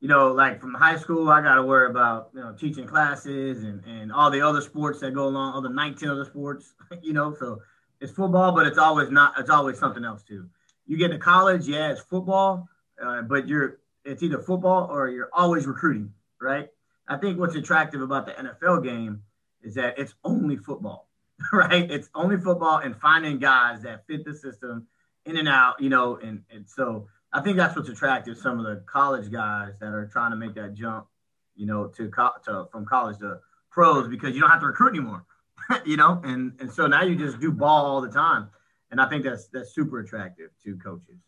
you 0.00 0.08
know, 0.08 0.32
like 0.32 0.60
from 0.60 0.74
high 0.74 0.96
school, 0.96 1.28
I 1.28 1.40
got 1.42 1.56
to 1.56 1.62
worry 1.62 1.90
about 1.90 2.30
you 2.34 2.40
know 2.40 2.52
teaching 2.52 2.86
classes 2.86 3.64
and 3.64 3.84
and 3.84 4.12
all 4.12 4.30
the 4.30 4.40
other 4.40 4.60
sports 4.60 5.00
that 5.00 5.12
go 5.12 5.26
along, 5.26 5.62
the 5.62 5.68
19 5.68 6.08
other 6.08 6.24
sports. 6.24 6.74
You 7.02 7.12
know, 7.12 7.34
so 7.38 7.60
it's 8.00 8.12
football, 8.12 8.50
but 8.52 8.66
it's 8.66 8.78
always 8.78 9.10
not. 9.10 9.34
It's 9.38 9.50
always 9.50 9.78
something 9.78 10.04
else 10.04 10.22
too. 10.22 10.48
You 10.86 10.96
get 10.96 11.08
to 11.08 11.18
college, 11.18 11.68
yeah, 11.68 11.90
it's 11.92 12.00
football, 12.00 12.68
uh, 13.02 13.22
but 13.22 13.48
you're 13.48 13.78
it's 14.04 14.22
either 14.22 14.38
football 14.38 14.88
or 14.90 15.08
you're 15.08 15.30
always 15.32 15.66
recruiting, 15.66 16.12
right? 16.40 16.68
I 17.06 17.16
think 17.16 17.38
what's 17.38 17.56
attractive 17.56 18.00
about 18.00 18.26
the 18.26 18.32
NFL 18.32 18.84
game 18.84 19.22
is 19.62 19.74
that 19.74 19.98
it's 19.98 20.14
only 20.24 20.56
football. 20.56 21.08
right? 21.52 21.90
It's 21.90 22.08
only 22.14 22.36
football 22.36 22.78
and 22.78 22.96
finding 22.96 23.38
guys 23.38 23.82
that 23.82 24.06
fit 24.06 24.24
the 24.24 24.34
system 24.34 24.86
in 25.24 25.36
and 25.36 25.48
out, 25.48 25.80
you 25.80 25.88
know, 25.88 26.16
and, 26.16 26.42
and 26.50 26.68
so 26.68 27.08
I 27.32 27.40
think 27.40 27.56
that's 27.56 27.76
what's 27.76 27.88
attractive. 27.88 28.38
Some 28.38 28.58
of 28.58 28.64
the 28.64 28.82
college 28.86 29.30
guys 29.30 29.74
that 29.80 29.92
are 29.92 30.06
trying 30.06 30.30
to 30.30 30.36
make 30.36 30.54
that 30.54 30.74
jump, 30.74 31.06
you 31.54 31.66
know, 31.66 31.88
to, 31.88 32.08
co- 32.08 32.32
to 32.46 32.66
from 32.72 32.86
college 32.86 33.18
to 33.18 33.38
pros 33.70 34.08
because 34.08 34.34
you 34.34 34.40
don't 34.40 34.50
have 34.50 34.60
to 34.60 34.66
recruit 34.66 34.90
anymore, 34.90 35.24
you 35.84 35.96
know, 35.96 36.20
and 36.24 36.54
and 36.60 36.72
so 36.72 36.86
now 36.86 37.02
you 37.02 37.14
just 37.14 37.38
do 37.40 37.52
ball 37.52 37.84
all 37.84 38.00
the 38.00 38.10
time, 38.10 38.48
and 38.90 39.00
I 39.00 39.08
think 39.08 39.24
that's 39.24 39.48
that's 39.48 39.74
super 39.74 40.00
attractive 40.00 40.50
to 40.64 40.76
coaches. 40.76 41.20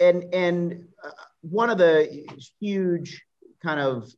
And 0.00 0.32
and 0.32 0.84
uh, 1.02 1.10
one 1.42 1.70
of 1.70 1.78
the 1.78 2.26
huge 2.60 3.22
kind 3.62 3.80
of 3.80 4.10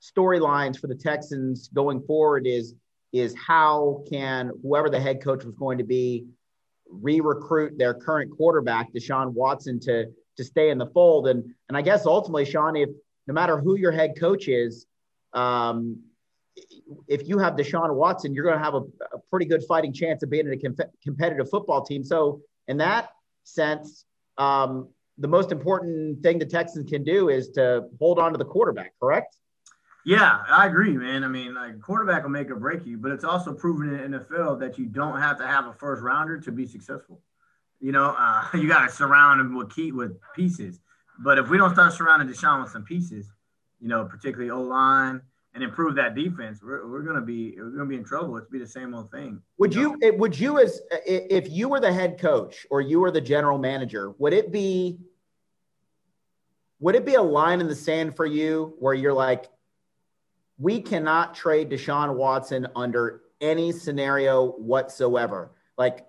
storylines 0.00 0.78
for 0.78 0.88
the 0.88 0.94
Texans 0.94 1.68
going 1.68 2.02
forward 2.02 2.46
is 2.46 2.74
is 3.12 3.34
how 3.36 4.02
can 4.10 4.50
whoever 4.62 4.88
the 4.88 5.00
head 5.00 5.22
coach 5.22 5.44
was 5.44 5.54
going 5.54 5.78
to 5.78 5.84
be 5.84 6.26
re-recruit 6.88 7.78
their 7.78 7.94
current 7.94 8.30
quarterback, 8.36 8.92
Deshaun 8.92 9.32
Watson, 9.32 9.80
to 9.80 10.06
to 10.36 10.44
stay 10.44 10.70
in 10.70 10.78
the 10.78 10.86
fold. 10.86 11.28
And 11.28 11.54
and 11.68 11.76
I 11.76 11.82
guess 11.82 12.06
ultimately, 12.06 12.44
Shaun, 12.44 12.76
if 12.76 12.90
no 13.26 13.34
matter 13.34 13.58
who 13.58 13.76
your 13.76 13.92
head 13.92 14.18
coach 14.18 14.48
is, 14.48 14.86
um, 15.32 16.02
if 17.08 17.28
you 17.28 17.38
have 17.38 17.54
Deshaun 17.54 17.94
Watson, 17.94 18.34
you're 18.34 18.44
going 18.44 18.58
to 18.58 18.64
have 18.64 18.74
a, 18.74 18.82
a, 19.14 19.18
pretty 19.30 19.46
good 19.46 19.62
fighting 19.66 19.92
chance 19.92 20.22
of 20.22 20.28
being 20.28 20.46
in 20.46 20.52
a 20.52 20.58
com- 20.58 20.90
competitive 21.02 21.48
football 21.48 21.82
team. 21.82 22.04
So, 22.04 22.42
in 22.68 22.76
that 22.78 23.10
sense, 23.44 24.04
um, 24.36 24.88
the 25.18 25.28
most 25.28 25.52
important 25.52 26.22
thing 26.22 26.38
the 26.38 26.46
Texans 26.46 26.88
can 26.88 27.04
do 27.04 27.28
is 27.28 27.50
to 27.50 27.84
hold 27.98 28.18
on 28.18 28.32
to 28.32 28.38
the 28.38 28.44
quarterback, 28.44 28.94
correct? 29.00 29.36
Yeah, 30.04 30.42
I 30.48 30.66
agree, 30.66 30.96
man. 30.96 31.22
I 31.22 31.28
mean, 31.28 31.54
like 31.54 31.80
quarterback 31.80 32.24
will 32.24 32.30
make 32.30 32.50
or 32.50 32.56
break 32.56 32.84
you, 32.84 32.98
but 32.98 33.12
it's 33.12 33.24
also 33.24 33.52
proven 33.52 33.94
in 33.94 34.10
the 34.10 34.18
NFL 34.18 34.58
that 34.60 34.78
you 34.78 34.86
don't 34.86 35.20
have 35.20 35.38
to 35.38 35.46
have 35.46 35.66
a 35.66 35.74
first 35.74 36.02
rounder 36.02 36.40
to 36.40 36.50
be 36.50 36.66
successful. 36.66 37.20
You 37.80 37.92
know, 37.92 38.14
uh, 38.18 38.44
you 38.54 38.68
got 38.68 38.86
to 38.86 38.92
surround 38.92 39.40
him 39.40 39.54
with 39.54 39.74
key 39.74 39.92
with 39.92 40.18
pieces. 40.34 40.80
But 41.18 41.38
if 41.38 41.48
we 41.48 41.58
don't 41.58 41.72
start 41.72 41.92
surrounding 41.92 42.28
Deshaun 42.28 42.62
with 42.62 42.72
some 42.72 42.84
pieces, 42.84 43.30
you 43.80 43.88
know, 43.88 44.04
particularly 44.04 44.50
O 44.50 44.62
line, 44.62 45.20
and 45.54 45.62
improve 45.62 45.94
that 45.96 46.14
defense, 46.14 46.60
we're, 46.62 46.88
we're 46.88 47.02
gonna 47.02 47.20
be 47.20 47.54
we're 47.58 47.70
gonna 47.70 47.86
be 47.86 47.96
in 47.96 48.04
trouble. 48.04 48.36
It's 48.36 48.48
be 48.48 48.58
the 48.58 48.66
same 48.66 48.94
old 48.94 49.10
thing. 49.10 49.40
Would 49.58 49.74
you, 49.74 49.96
you 50.00 50.14
would 50.14 50.38
you 50.38 50.58
as 50.58 50.80
if 51.06 51.50
you 51.50 51.68
were 51.68 51.80
the 51.80 51.92
head 51.92 52.18
coach 52.18 52.66
or 52.70 52.80
you 52.80 53.00
were 53.00 53.10
the 53.10 53.20
general 53.20 53.58
manager, 53.58 54.12
would 54.18 54.32
it 54.32 54.50
be 54.50 54.98
would 56.82 56.96
it 56.96 57.06
be 57.06 57.14
a 57.14 57.22
line 57.22 57.60
in 57.60 57.68
the 57.68 57.76
sand 57.76 58.16
for 58.16 58.26
you 58.26 58.74
where 58.80 58.92
you're 58.92 59.12
like, 59.12 59.48
we 60.58 60.80
cannot 60.80 61.32
trade 61.32 61.70
Deshaun 61.70 62.16
Watson 62.16 62.66
under 62.74 63.22
any 63.40 63.70
scenario 63.70 64.50
whatsoever. 64.52 65.52
Like, 65.78 66.06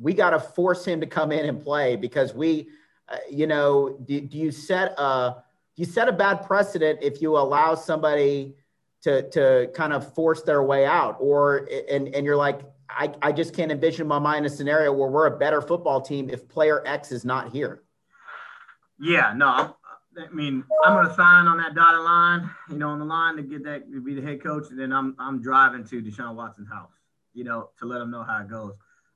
we 0.00 0.14
got 0.14 0.30
to 0.30 0.40
force 0.40 0.84
him 0.84 1.00
to 1.00 1.06
come 1.06 1.30
in 1.30 1.46
and 1.46 1.62
play 1.62 1.94
because 1.94 2.34
we, 2.34 2.70
uh, 3.08 3.18
you 3.30 3.46
know, 3.46 3.98
do, 4.04 4.20
do, 4.20 4.36
you 4.36 4.50
set 4.50 4.98
a 4.98 5.44
you 5.78 5.84
set 5.84 6.08
a 6.08 6.12
bad 6.12 6.44
precedent 6.44 6.98
if 7.02 7.22
you 7.22 7.38
allow 7.38 7.76
somebody 7.76 8.56
to 9.02 9.30
to 9.30 9.70
kind 9.74 9.92
of 9.92 10.12
force 10.12 10.42
their 10.42 10.62
way 10.64 10.84
out, 10.84 11.16
or 11.20 11.68
and 11.88 12.08
and 12.14 12.26
you're 12.26 12.36
like, 12.36 12.62
I, 12.90 13.12
I 13.22 13.30
just 13.30 13.54
can't 13.54 13.70
envision 13.70 14.08
my 14.08 14.18
mind 14.18 14.44
a 14.44 14.50
scenario 14.50 14.92
where 14.92 15.08
we're 15.08 15.26
a 15.26 15.38
better 15.38 15.62
football 15.62 16.00
team 16.00 16.30
if 16.30 16.48
player 16.48 16.82
X 16.84 17.12
is 17.12 17.24
not 17.24 17.52
here. 17.52 17.84
Yeah, 18.98 19.32
no, 19.36 19.76
I 20.18 20.32
mean, 20.32 20.64
I'm 20.84 21.06
to 21.06 21.14
sign 21.14 21.46
on 21.46 21.58
that 21.58 21.76
dotted 21.76 22.00
line, 22.00 22.50
you 22.68 22.76
know, 22.76 22.88
on 22.88 22.98
the 22.98 23.04
line 23.04 23.36
to 23.36 23.42
get 23.42 23.62
that 23.62 23.88
to 23.92 24.00
be 24.00 24.14
the 24.14 24.22
head 24.22 24.42
coach, 24.42 24.70
and 24.70 24.78
then 24.80 24.92
I'm 24.92 25.14
I'm 25.20 25.40
driving 25.40 25.84
to 25.84 26.02
Deshaun 26.02 26.34
Watson's 26.34 26.68
house, 26.68 26.90
you 27.34 27.44
know, 27.44 27.70
to 27.78 27.86
let 27.86 28.00
him 28.00 28.10
know 28.10 28.24
how 28.24 28.40
it 28.40 28.48
goes. 28.48 28.72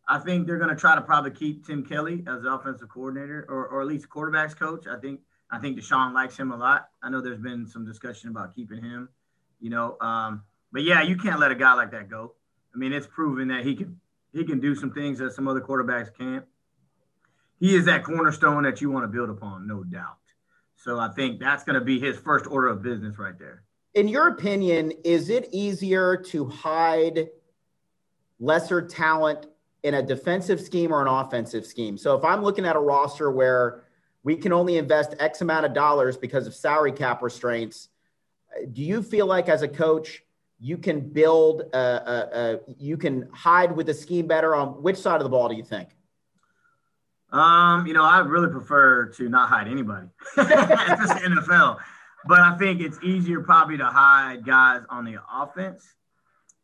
I 0.06 0.20
think 0.20 0.46
they're 0.46 0.58
to 0.58 0.76
try 0.76 0.94
to 0.94 1.00
probably 1.00 1.32
keep 1.32 1.66
Tim 1.66 1.84
Kelly 1.84 2.22
as 2.28 2.42
the 2.42 2.52
offensive 2.52 2.88
coordinator, 2.88 3.46
or 3.48 3.66
or 3.66 3.80
at 3.80 3.88
least 3.88 4.08
quarterbacks 4.08 4.56
coach. 4.56 4.86
I 4.86 5.00
think 5.00 5.22
I 5.52 5.58
think 5.58 5.78
Deshaun 5.78 6.14
likes 6.14 6.36
him 6.36 6.50
a 6.50 6.56
lot. 6.56 6.88
I 7.02 7.10
know 7.10 7.20
there's 7.20 7.38
been 7.38 7.66
some 7.66 7.84
discussion 7.84 8.30
about 8.30 8.54
keeping 8.54 8.82
him, 8.82 9.10
you 9.60 9.68
know, 9.68 9.98
um, 10.00 10.42
but 10.72 10.82
yeah, 10.82 11.02
you 11.02 11.16
can't 11.16 11.38
let 11.38 11.52
a 11.52 11.54
guy 11.54 11.74
like 11.74 11.90
that 11.90 12.08
go. 12.08 12.32
I 12.74 12.78
mean, 12.78 12.94
it's 12.94 13.06
proven 13.06 13.48
that 13.48 13.64
he 13.64 13.76
can 13.76 14.00
he 14.32 14.44
can 14.44 14.60
do 14.60 14.74
some 14.74 14.92
things 14.92 15.18
that 15.18 15.34
some 15.34 15.46
other 15.46 15.60
quarterbacks 15.60 16.08
can't. 16.16 16.46
He 17.60 17.76
is 17.76 17.84
that 17.84 18.02
cornerstone 18.02 18.62
that 18.62 18.80
you 18.80 18.90
want 18.90 19.04
to 19.04 19.08
build 19.08 19.28
upon, 19.28 19.66
no 19.66 19.84
doubt. 19.84 20.16
So 20.74 20.98
I 20.98 21.08
think 21.08 21.38
that's 21.38 21.64
going 21.64 21.78
to 21.78 21.84
be 21.84 22.00
his 22.00 22.16
first 22.16 22.46
order 22.46 22.68
of 22.68 22.82
business 22.82 23.18
right 23.18 23.38
there. 23.38 23.62
In 23.94 24.08
your 24.08 24.28
opinion, 24.28 24.92
is 25.04 25.28
it 25.28 25.48
easier 25.52 26.16
to 26.28 26.46
hide 26.46 27.28
lesser 28.40 28.80
talent 28.80 29.46
in 29.82 29.94
a 29.94 30.02
defensive 30.02 30.60
scheme 30.62 30.92
or 30.92 31.02
an 31.02 31.08
offensive 31.08 31.66
scheme? 31.66 31.98
So 31.98 32.16
if 32.16 32.24
I'm 32.24 32.42
looking 32.42 32.64
at 32.64 32.74
a 32.74 32.80
roster 32.80 33.30
where 33.30 33.81
we 34.24 34.36
can 34.36 34.52
only 34.52 34.76
invest 34.76 35.14
X 35.18 35.40
amount 35.40 35.66
of 35.66 35.74
dollars 35.74 36.16
because 36.16 36.46
of 36.46 36.54
salary 36.54 36.92
cap 36.92 37.22
restraints, 37.22 37.88
do 38.72 38.82
you 38.82 39.02
feel 39.02 39.26
like 39.26 39.48
as 39.48 39.62
a 39.62 39.68
coach, 39.68 40.22
you 40.60 40.78
can 40.78 41.00
build, 41.00 41.62
a, 41.74 42.60
you 42.78 42.96
can 42.96 43.28
hide 43.32 43.74
with 43.74 43.86
the 43.86 43.94
scheme 43.94 44.26
better 44.26 44.54
on 44.54 44.82
which 44.82 44.96
side 44.96 45.16
of 45.16 45.24
the 45.24 45.30
ball 45.30 45.48
do 45.48 45.56
you 45.56 45.64
think? 45.64 45.88
Um, 47.32 47.86
you 47.86 47.94
know, 47.94 48.04
I 48.04 48.20
really 48.20 48.48
prefer 48.48 49.06
to 49.16 49.28
not 49.28 49.48
hide 49.48 49.66
anybody. 49.66 50.06
it's 50.36 51.12
NFL. 51.12 51.78
But 52.24 52.40
I 52.40 52.56
think 52.56 52.80
it's 52.80 52.98
easier 53.02 53.40
probably 53.40 53.78
to 53.78 53.86
hide 53.86 54.44
guys 54.46 54.82
on 54.88 55.04
the 55.04 55.16
offense, 55.32 55.84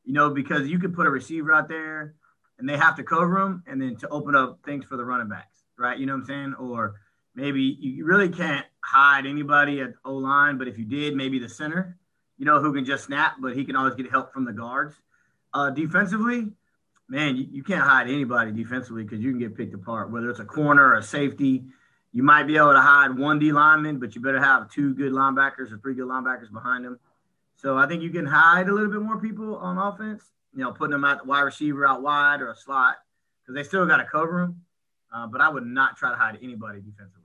you 0.05 0.13
know, 0.13 0.31
because 0.31 0.69
you 0.69 0.79
could 0.79 0.95
put 0.95 1.07
a 1.07 1.11
receiver 1.11 1.53
out 1.53 1.69
there 1.69 2.15
and 2.59 2.69
they 2.69 2.77
have 2.77 2.97
to 2.97 3.03
cover 3.03 3.41
them 3.41 3.65
and 3.67 3.81
then 3.81 3.97
to 3.97 4.09
open 4.09 4.37
up 4.37 4.61
things 4.65 4.85
for 4.85 4.97
the 4.97 5.05
running 5.05 5.29
backs, 5.29 5.65
right? 5.77 5.99
You 5.99 6.07
know 6.07 6.13
what 6.13 6.21
I'm 6.21 6.27
saying? 6.27 6.55
Or 6.61 7.01
maybe 7.39 7.79
you 7.81 8.05
really 8.05 8.29
can't 8.29 8.67
hide 8.81 9.25
anybody 9.25 9.81
at 9.81 9.95
O 10.05 10.15
line, 10.15 10.59
but 10.59 10.67
if 10.67 10.77
you 10.77 10.85
did, 10.85 11.15
maybe 11.15 11.39
the 11.39 11.49
center, 11.49 11.97
you 12.37 12.45
know, 12.45 12.61
who 12.61 12.75
can 12.75 12.85
just 12.85 13.05
snap, 13.05 13.37
but 13.41 13.55
he 13.55 13.65
can 13.65 13.77
always 13.77 13.95
get 13.95 14.11
help 14.11 14.33
from 14.33 14.45
the 14.45 14.53
guards. 14.53 14.95
Uh, 15.55 15.71
defensively, 15.71 16.51
man, 17.09 17.37
you, 17.37 17.47
you 17.51 17.63
can't 17.63 17.83
hide 17.83 18.09
anybody 18.09 18.51
defensively 18.51 19.05
because 19.05 19.21
you 19.21 19.31
can 19.31 19.39
get 19.39 19.57
picked 19.57 19.73
apart, 19.73 20.11
whether 20.11 20.29
it's 20.29 20.41
a 20.41 20.45
corner 20.45 20.85
or 20.85 20.95
a 20.97 21.03
safety. 21.03 21.63
You 22.13 22.25
might 22.25 22.45
be 22.45 22.57
able 22.57 22.73
to 22.73 22.81
hide 22.81 23.17
one 23.17 23.39
D 23.39 23.53
lineman, 23.53 24.01
but 24.01 24.17
you 24.17 24.21
better 24.21 24.41
have 24.41 24.71
two 24.71 24.95
good 24.95 25.13
linebackers 25.13 25.71
or 25.71 25.79
three 25.79 25.95
good 25.95 26.07
linebackers 26.07 26.53
behind 26.53 26.85
them. 26.85 26.99
So 27.55 27.79
I 27.79 27.87
think 27.87 28.03
you 28.03 28.11
can 28.11 28.27
hide 28.27 28.69
a 28.69 28.73
little 28.73 28.91
bit 28.91 29.01
more 29.01 29.21
people 29.21 29.57
on 29.57 29.79
offense, 29.79 30.25
you 30.55 30.65
know, 30.65 30.73
putting 30.73 30.93
them 30.93 31.05
at 31.05 31.19
the 31.19 31.25
wide 31.25 31.43
receiver 31.43 31.87
out 31.87 32.03
wide 32.03 32.41
or 32.41 32.51
a 32.51 32.57
slot 32.57 32.97
because 33.43 33.55
they 33.55 33.63
still 33.63 33.87
got 33.87 33.99
to 33.99 34.05
cover 34.05 34.41
them. 34.41 34.63
Uh, 35.15 35.27
but 35.27 35.41
I 35.41 35.49
would 35.49 35.65
not 35.65 35.97
try 35.97 36.11
to 36.11 36.17
hide 36.17 36.39
anybody 36.43 36.81
defensively. 36.81 37.18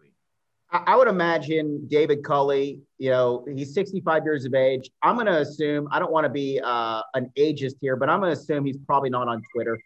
I 0.74 0.96
would 0.96 1.08
imagine 1.08 1.88
David 1.88 2.24
Culley, 2.24 2.82
you 2.98 3.12
know, 3.12 3.46
he's 3.48 3.76
65 3.76 4.24
years 4.24 4.46
of 4.46 4.56
age. 4.56 4.90
I'm 5.04 5.16
going 5.16 5.28
to 5.28 5.40
assume, 5.40 5.88
I 5.92 6.00
don't 6.00 6.12
want 6.12 6.26
to 6.26 6.30
be 6.30 6.60
uh, 6.64 7.04
an 7.14 7.32
ageist 7.38 7.76
here, 7.80 7.96
but 7.96 8.10
I'm 8.10 8.20
going 8.20 8.36
to 8.36 8.42
assume 8.42 8.66
he's 8.66 8.80
probably 8.88 9.12
not 9.12 9.28
on 9.28 9.44
Twitter 9.54 9.78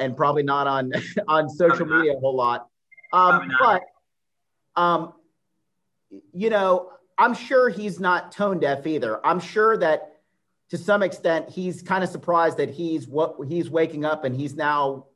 and 0.00 0.16
probably 0.16 0.42
not 0.42 0.66
on, 0.66 0.92
on 1.28 1.48
social 1.48 1.86
media 1.86 2.14
a 2.14 2.18
whole 2.18 2.34
lot. 2.34 2.66
Um, 3.12 3.48
but, 3.60 3.82
um, 4.74 5.12
you 6.32 6.50
know, 6.50 6.90
I'm 7.16 7.34
sure 7.34 7.68
he's 7.68 8.00
not 8.00 8.32
tone 8.32 8.58
deaf 8.58 8.88
either. 8.88 9.24
I'm 9.24 9.38
sure 9.38 9.76
that 9.76 10.16
to 10.70 10.78
some 10.78 11.04
extent 11.04 11.48
he's 11.48 11.80
kind 11.80 12.02
of 12.02 12.10
surprised 12.10 12.56
that 12.56 12.70
he's 12.70 13.06
what 13.06 13.36
he's 13.46 13.70
waking 13.70 14.04
up 14.04 14.24
and 14.24 14.34
he's 14.34 14.56
now 14.56 15.06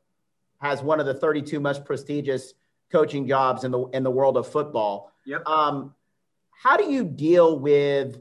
has 0.60 0.80
one 0.80 1.00
of 1.00 1.06
the 1.06 1.14
32 1.14 1.58
most 1.58 1.84
prestigious 1.84 2.54
coaching 2.90 3.26
jobs 3.26 3.64
in 3.64 3.70
the 3.70 3.84
in 3.88 4.02
the 4.02 4.10
world 4.10 4.36
of 4.36 4.46
football. 4.46 5.12
Yep. 5.26 5.46
Um, 5.46 5.94
how 6.50 6.76
do 6.76 6.90
you 6.90 7.04
deal 7.04 7.58
with 7.58 8.20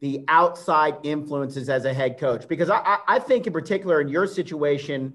the 0.00 0.24
outside 0.28 0.96
influences 1.02 1.68
as 1.68 1.84
a 1.84 1.92
head 1.92 2.18
coach? 2.18 2.48
Because 2.48 2.70
I, 2.70 2.98
I 3.06 3.18
think 3.18 3.46
in 3.46 3.52
particular 3.52 4.00
in 4.00 4.08
your 4.08 4.26
situation, 4.26 5.14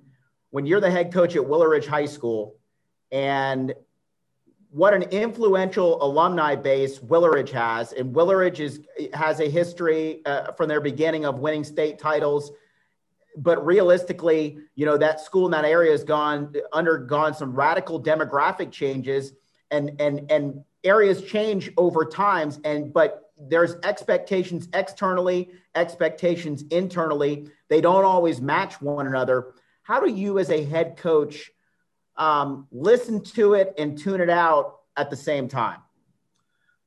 when 0.51 0.65
you're 0.65 0.79
the 0.79 0.91
head 0.91 1.13
coach 1.13 1.35
at 1.35 1.47
Willow 1.47 1.65
Ridge 1.65 1.87
High 1.87 2.05
School, 2.05 2.55
and 3.11 3.73
what 4.69 4.93
an 4.93 5.03
influential 5.03 6.03
alumni 6.03 6.55
base 6.55 7.01
Willow 7.01 7.29
Ridge 7.29 7.51
has, 7.51 7.93
and 7.93 8.13
Willow 8.13 8.35
Ridge 8.35 8.59
is 8.59 8.81
has 9.13 9.39
a 9.39 9.49
history 9.49 10.21
uh, 10.25 10.51
from 10.53 10.67
their 10.67 10.81
beginning 10.81 11.25
of 11.25 11.39
winning 11.39 11.63
state 11.63 11.99
titles 11.99 12.51
but 13.37 13.63
realistically, 13.65 14.57
you 14.75 14.85
know, 14.85 14.97
that 14.97 15.21
school 15.21 15.45
in 15.45 15.51
that 15.51 15.63
area 15.63 15.91
has 15.91 16.03
gone 16.03 16.53
undergone 16.73 17.33
some 17.33 17.53
radical 17.53 18.01
demographic 18.01 18.71
changes 18.71 19.33
and 19.71 20.01
and 20.01 20.29
and 20.31 20.63
areas 20.83 21.21
change 21.21 21.71
over 21.77 22.03
times 22.03 22.59
and 22.65 22.93
but 22.93 23.31
there's 23.39 23.75
expectations 23.83 24.67
externally, 24.73 25.51
expectations 25.75 26.63
internally. 26.71 27.47
They 27.69 27.81
don't 27.81 28.03
always 28.03 28.41
match 28.41 28.81
one 28.81 29.05
another. 29.05 29.53
How 29.83 29.99
do 29.99 30.11
you 30.11 30.39
as 30.39 30.49
a 30.49 30.63
head 30.65 30.97
coach 30.97 31.51
um, 32.15 32.67
listen 32.71 33.23
to 33.23 33.53
it 33.53 33.75
and 33.77 33.95
tune 33.95 34.21
it 34.21 34.29
out 34.29 34.79
at 34.95 35.11
the 35.11 35.15
same 35.15 35.47
time? 35.47 35.77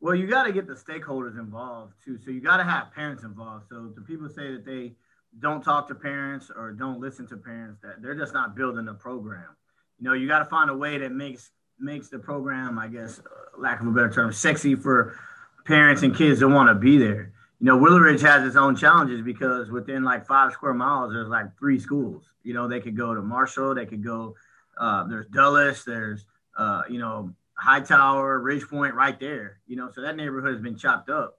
Well, 0.00 0.16
you 0.16 0.26
got 0.26 0.44
to 0.44 0.52
get 0.52 0.66
the 0.66 0.74
stakeholders 0.74 1.38
involved 1.38 1.94
too. 2.04 2.18
So 2.18 2.32
you 2.32 2.40
got 2.40 2.56
to 2.56 2.64
have 2.64 2.92
parents 2.92 3.22
involved. 3.22 3.66
So 3.68 3.92
the 3.94 4.00
people 4.00 4.28
say 4.28 4.50
that 4.50 4.64
they 4.64 4.94
don't 5.38 5.62
talk 5.62 5.88
to 5.88 5.94
parents 5.94 6.50
or 6.54 6.72
don't 6.72 7.00
listen 7.00 7.26
to 7.28 7.36
parents 7.36 7.80
that 7.82 8.02
they're 8.02 8.16
just 8.16 8.34
not 8.34 8.56
building 8.56 8.88
a 8.88 8.94
program. 8.94 9.56
You 9.98 10.08
know 10.08 10.14
you 10.14 10.26
got 10.26 10.40
to 10.40 10.46
find 10.46 10.70
a 10.70 10.76
way 10.76 10.98
that 10.98 11.12
makes 11.12 11.50
makes 11.78 12.10
the 12.10 12.18
program 12.18 12.78
i 12.78 12.86
guess 12.88 13.20
uh, 13.20 13.58
lack 13.58 13.80
of 13.80 13.86
a 13.86 13.90
better 13.90 14.10
term 14.10 14.30
sexy 14.34 14.74
for 14.74 15.16
parents 15.64 16.02
and 16.02 16.14
kids 16.14 16.40
that 16.40 16.48
want 16.48 16.68
to 16.68 16.74
be 16.74 16.98
there. 16.98 17.32
You 17.60 17.66
know 17.66 17.76
willow 17.76 17.98
ridge 17.98 18.22
has 18.22 18.44
its 18.44 18.56
own 18.56 18.74
challenges 18.74 19.22
because 19.22 19.70
within 19.70 20.02
like 20.02 20.26
five 20.26 20.52
square 20.52 20.74
miles 20.74 21.12
there's 21.12 21.28
like 21.28 21.46
three 21.58 21.78
schools. 21.78 22.24
You 22.42 22.54
know 22.54 22.66
they 22.66 22.80
could 22.80 22.96
go 22.96 23.14
to 23.14 23.22
marshall 23.22 23.74
they 23.74 23.86
could 23.86 24.04
go 24.04 24.34
uh, 24.78 25.04
there's 25.04 25.26
dulles 25.28 25.84
there's 25.84 26.24
uh, 26.58 26.82
you 26.88 26.98
know 26.98 27.32
hightower 27.54 28.40
ridge 28.40 28.66
point 28.66 28.94
right 28.94 29.18
there. 29.20 29.60
You 29.66 29.76
know 29.76 29.90
so 29.94 30.00
that 30.00 30.16
neighborhood 30.16 30.54
has 30.54 30.62
been 30.62 30.76
chopped 30.76 31.08
up. 31.08 31.38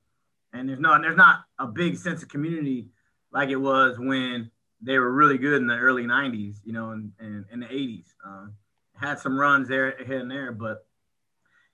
And 0.54 0.68
there's 0.68 0.80
no 0.80 0.94
and 0.94 1.04
there's 1.04 1.18
not 1.18 1.44
a 1.60 1.68
big 1.68 1.98
sense 1.98 2.22
of 2.24 2.30
community 2.30 2.90
like 3.32 3.50
it 3.50 3.56
was 3.58 3.98
when 4.00 4.52
they 4.82 4.98
were 4.98 5.12
really 5.12 5.38
good 5.38 5.62
in 5.62 5.68
the 5.68 5.78
early 5.78 6.04
90s, 6.04 6.56
you 6.64 6.74
know, 6.74 6.92
and 6.92 7.12
in, 7.20 7.28
in, 7.28 7.46
in, 7.54 7.60
the 7.62 7.68
80s. 7.68 8.06
Um, 8.26 8.54
had 8.96 9.20
some 9.20 9.38
runs 9.40 9.68
there 9.68 9.96
here 10.06 10.20
and 10.20 10.30
there, 10.30 10.52
but 10.52 10.86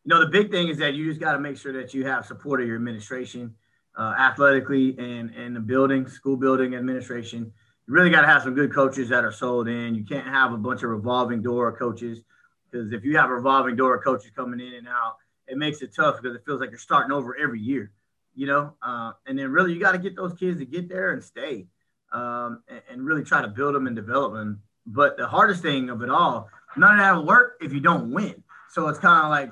you 0.04 0.14
know, 0.14 0.20
the 0.20 0.28
big 0.28 0.52
thing 0.52 0.70
is 0.70 0.78
that 0.78 0.94
you 0.94 1.08
just 1.10 1.20
got 1.20 1.34
to 1.34 1.40
make 1.40 1.58
sure 1.58 1.74
that 1.74 1.94
you 1.94 2.06
have 2.06 2.26
support 2.26 2.62
of 2.62 2.68
your 2.68 2.76
administration. 2.76 3.56
uh, 3.98 4.14
athletically 4.18 4.96
and 5.00 5.34
and 5.36 5.56
the 5.56 5.60
building, 5.60 6.08
school 6.08 6.38
building 6.38 6.76
administration. 6.76 7.52
You 7.88 7.94
really 7.94 8.10
got 8.10 8.22
to 8.22 8.28
have 8.28 8.44
some 8.44 8.54
good 8.54 8.74
coaches 8.74 9.10
that 9.10 9.26
are 9.26 9.32
sold 9.32 9.68
in. 9.68 9.96
You 9.96 10.04
can't 10.06 10.28
have 10.28 10.54
a 10.54 10.58
bunch 10.58 10.84
of 10.84 10.90
revolving 10.90 11.42
door 11.42 11.76
coaches 11.76 12.22
because 12.70 12.92
if 12.92 13.04
you 13.04 13.18
have 13.18 13.30
a 13.30 13.34
revolving 13.34 13.76
door 13.76 13.96
of 13.96 14.04
coaches 14.04 14.32
coming 14.36 14.60
in 14.60 14.74
and 14.74 14.88
out, 14.88 15.16
it 15.48 15.58
makes 15.58 15.82
it 15.82 15.96
tough 15.96 16.22
because 16.22 16.36
it 16.36 16.44
feels 16.46 16.60
like 16.60 16.70
you're 16.70 16.80
starting 16.80 17.12
over 17.12 17.36
every 17.38 17.60
year, 17.60 17.92
you 18.38 18.46
know. 18.46 18.74
Uh, 18.82 19.12
and 19.26 19.38
then 19.38 19.52
really, 19.52 19.74
you 19.74 19.80
got 19.80 19.92
to 19.92 19.98
get 19.98 20.16
those 20.16 20.34
kids 20.34 20.60
to 20.60 20.66
get 20.66 20.88
there 20.88 21.12
and 21.12 21.22
stay, 21.22 21.68
um, 22.14 22.64
and, 22.70 22.82
and, 22.90 23.06
really 23.06 23.24
try 23.24 23.42
to 23.42 23.48
build 23.50 23.76
them 23.76 23.88
and 23.88 23.96
develop 23.96 24.34
them. 24.34 24.62
But 24.86 25.18
the 25.18 25.28
hardest 25.28 25.62
thing 25.62 25.90
of 25.90 26.02
it 26.04 26.10
all, 26.10 26.50
none 26.78 26.94
of 26.94 27.00
that 27.00 27.16
will 27.16 27.26
work 27.26 27.58
if 27.60 27.74
you 27.74 27.82
don't 27.82 28.12
win. 28.12 28.42
So 28.70 28.88
it's 28.88 29.00
kind 29.00 29.26
of 29.26 29.30
like 29.30 29.52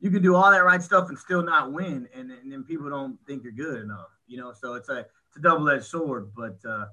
you 0.00 0.10
can 0.10 0.22
do 0.22 0.34
all 0.36 0.50
that 0.50 0.64
right 0.64 0.80
stuff 0.80 1.08
and 1.08 1.18
still 1.18 1.42
not 1.42 1.72
win, 1.72 2.08
and, 2.14 2.30
and 2.30 2.50
then 2.50 2.62
people 2.62 2.88
don't 2.88 3.18
think 3.26 3.42
you're 3.42 3.52
good 3.52 3.82
enough, 3.82 4.08
you 4.26 4.38
know. 4.38 4.52
So 4.58 4.74
it's 4.74 4.88
a 4.88 5.00
it's 5.00 5.36
a 5.36 5.40
double 5.40 5.68
edged 5.68 5.84
sword, 5.84 6.30
but 6.34 6.58
uh, 6.66 6.86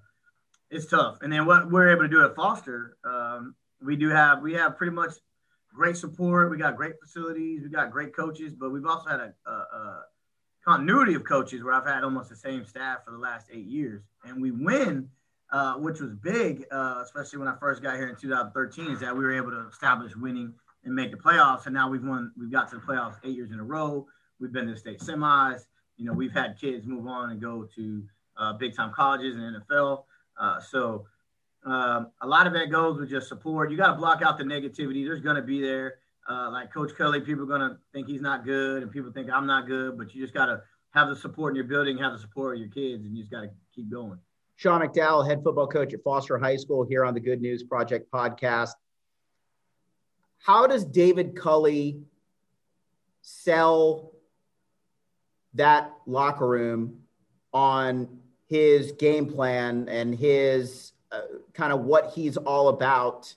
it's 0.72 0.88
tough. 0.88 1.20
And 1.22 1.32
then 1.32 1.46
what 1.46 1.72
we're 1.72 1.90
able 1.90 2.04
to 2.04 2.10
do 2.10 2.26
at 2.26 2.36
Foster, 2.36 2.98
um, 3.04 3.56
we 3.82 3.96
do 3.96 4.10
have 4.10 4.42
we 4.42 4.54
have 4.54 4.78
pretty 4.78 4.94
much 4.94 5.14
great 5.74 5.96
support. 5.96 6.50
We 6.50 6.58
got 6.58 6.76
great 6.76 7.00
facilities. 7.00 7.62
We 7.64 7.70
got 7.70 7.92
great 7.92 8.16
coaches, 8.16 8.54
but 8.54 8.72
we've 8.72 8.86
also 8.86 9.10
had 9.10 9.20
a, 9.20 9.34
a, 9.46 9.52
a 9.52 10.04
continuity 10.70 11.16
of 11.16 11.24
coaches 11.24 11.64
where 11.64 11.74
I've 11.74 11.88
had 11.88 12.04
almost 12.04 12.30
the 12.30 12.36
same 12.36 12.64
staff 12.64 13.04
for 13.04 13.12
the 13.12 13.18
last 13.18 13.48
eight 13.52 13.66
years, 13.66 14.04
and 14.24 14.42
we 14.42 14.52
win. 14.52 15.10
Uh, 15.52 15.74
which 15.78 16.00
was 16.00 16.14
big, 16.14 16.64
uh, 16.72 17.02
especially 17.04 17.40
when 17.40 17.48
I 17.48 17.56
first 17.60 17.82
got 17.82 17.96
here 17.96 18.08
in 18.08 18.16
2013, 18.16 18.92
is 18.92 19.00
that 19.00 19.18
we 19.18 19.24
were 19.24 19.36
able 19.36 19.50
to 19.50 19.68
establish 19.68 20.16
winning 20.16 20.54
and 20.84 20.94
make 20.94 21.10
the 21.10 21.18
playoffs. 21.18 21.66
And 21.66 21.74
now 21.74 21.90
we've 21.90 22.04
won, 22.04 22.32
we've 22.38 22.52
got 22.52 22.70
to 22.70 22.76
the 22.76 22.84
playoffs 22.84 23.16
eight 23.24 23.36
years 23.36 23.50
in 23.50 23.60
a 23.60 23.64
row. 23.64 24.06
We've 24.40 24.52
been 24.52 24.68
to 24.68 24.74
the 24.74 24.78
state 24.78 25.00
semis. 25.00 25.62
You 25.98 26.06
know, 26.06 26.14
we've 26.14 26.32
had 26.32 26.60
kids 26.62 26.86
move 26.86 27.08
on 27.08 27.32
and 27.32 27.42
go 27.42 27.68
to 27.76 28.04
uh, 28.38 28.54
big 28.54 28.76
time 28.76 28.94
colleges 28.94 29.38
and 29.38 29.56
NFL. 29.56 30.04
Uh, 30.40 30.60
so 30.60 31.08
um, 31.66 32.12
a 32.22 32.28
lot 32.28 32.46
of 32.46 32.54
that 32.54 32.70
goes 32.70 33.00
with 33.00 33.10
just 33.10 33.28
support. 33.28 33.72
You 33.72 33.78
got 33.78 33.88
to 33.88 33.96
block 33.96 34.22
out 34.22 34.38
the 34.38 34.44
negativity. 34.44 35.04
There's 35.04 35.22
going 35.22 35.36
to 35.36 35.42
be 35.42 35.62
there. 35.62 35.96
Uh, 36.30 36.52
like 36.52 36.72
Coach 36.72 36.92
Kelly, 36.98 37.22
people 37.22 37.44
are 37.44 37.48
going 37.48 37.62
to 37.62 37.78
think 37.92 38.08
he's 38.08 38.22
not 38.22 38.46
good, 38.46 38.84
and 38.84 38.92
people 38.92 39.12
think 39.12 39.30
I'm 39.32 39.48
not 39.48 39.68
good. 39.68 39.98
But 39.98 40.14
you 40.14 40.22
just 40.22 40.34
got 40.34 40.46
to 40.46 40.62
have 40.92 41.10
the 41.10 41.16
support 41.16 41.52
in 41.52 41.56
your 41.56 41.66
building, 41.66 41.98
have 41.98 42.14
the 42.14 42.20
support 42.20 42.56
of 42.56 42.62
your 42.62 42.70
kids, 42.70 43.06
and 43.06 43.16
you 43.16 43.24
just 43.24 43.32
got 43.32 43.42
to 43.42 43.50
keep 43.74 43.92
going. 43.92 44.20
Shaun 44.56 44.82
McDowell, 44.82 45.28
head 45.28 45.42
football 45.44 45.68
coach 45.68 45.94
at 45.94 46.04
Foster 46.04 46.38
High 46.38 46.58
School, 46.58 46.86
here 46.86 47.04
on 47.04 47.14
the 47.14 47.20
Good 47.20 47.42
News 47.42 47.64
Project 47.64 48.12
podcast. 48.12 48.74
How 50.40 50.68
does 50.68 50.86
David 50.86 51.36
Culley 51.36 52.02
sell 53.22 54.12
that 55.54 55.92
locker 56.06 56.48
room 56.48 57.00
on 57.54 58.20
his 58.48 58.92
game 58.94 59.28
plan 59.28 59.88
and 59.90 60.14
his 60.16 60.94
uh, 61.12 61.22
kind 61.54 61.74
of 61.74 61.82
what 61.82 62.12
he's 62.14 62.38
all 62.38 62.70
about. 62.70 63.34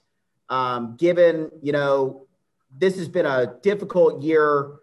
Um, 0.49 0.97
given, 0.99 1.51
you 1.63 1.73
know, 1.73 2.27
this 2.77 2.97
has 2.97 3.09
been 3.09 3.27
a 3.27 3.55
difficult 3.63 4.23
year. 4.23 4.77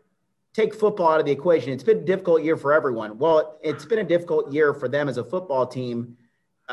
Take 0.53 0.73
football 0.73 1.11
out 1.11 1.19
of 1.19 1.25
the 1.25 1.31
equation. 1.31 1.71
It's 1.71 1.83
been 1.83 1.99
a 1.99 2.05
difficult 2.05 2.43
year 2.43 2.57
for 2.57 2.73
everyone. 2.73 3.17
Well, 3.17 3.59
it's 3.63 3.85
been 3.85 3.99
a 3.99 4.03
difficult 4.03 4.51
year 4.51 4.73
for 4.73 4.87
them 4.87 5.07
as 5.07 5.17
a 5.17 5.23
football 5.23 5.65
team. 5.67 6.17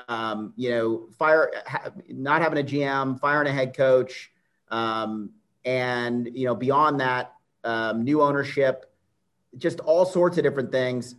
Um, 0.08 0.52
you 0.56 0.70
know, 0.70 1.08
fire 1.18 1.50
ha, 1.66 1.90
not 2.08 2.42
having 2.42 2.58
a 2.58 2.62
GM, 2.62 3.18
firing 3.18 3.48
a 3.48 3.52
head 3.52 3.74
coach, 3.74 4.30
um, 4.70 5.30
and 5.64 6.28
you 6.34 6.46
know, 6.46 6.54
beyond 6.54 7.00
that, 7.00 7.32
um, 7.64 8.04
new 8.04 8.20
ownership, 8.20 8.92
just 9.56 9.80
all 9.80 10.04
sorts 10.04 10.36
of 10.36 10.44
different 10.44 10.70
things. 10.70 11.14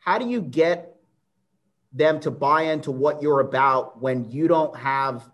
How 0.00 0.18
do 0.18 0.28
you 0.28 0.40
get 0.40 0.96
them 1.92 2.18
to 2.20 2.30
buy 2.30 2.62
into 2.62 2.90
what 2.90 3.22
you're 3.22 3.40
about 3.40 4.00
when 4.02 4.28
you 4.30 4.48
don't 4.48 4.76
have 4.76 5.30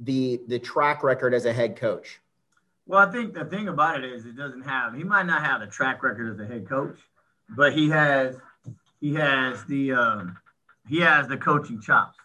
the 0.00 0.40
the 0.48 0.58
track 0.58 1.04
record 1.04 1.34
as 1.34 1.44
a 1.44 1.52
head 1.52 1.76
coach? 1.76 2.20
Well, 2.86 3.00
I 3.00 3.10
think 3.10 3.34
the 3.34 3.44
thing 3.44 3.68
about 3.68 4.02
it 4.02 4.12
is 4.12 4.26
it 4.26 4.36
doesn't 4.36 4.62
have 4.62 4.94
he 4.94 5.02
might 5.02 5.26
not 5.26 5.42
have 5.44 5.60
the 5.60 5.66
track 5.66 6.02
record 6.02 6.32
as 6.32 6.38
a 6.38 6.46
head 6.46 6.68
coach, 6.68 6.96
but 7.48 7.72
he 7.72 7.90
has 7.90 8.36
he 9.00 9.14
has 9.14 9.64
the 9.64 9.92
um, 9.92 10.38
he 10.88 11.00
has 11.00 11.26
the 11.26 11.36
coaching 11.36 11.80
chops, 11.80 12.16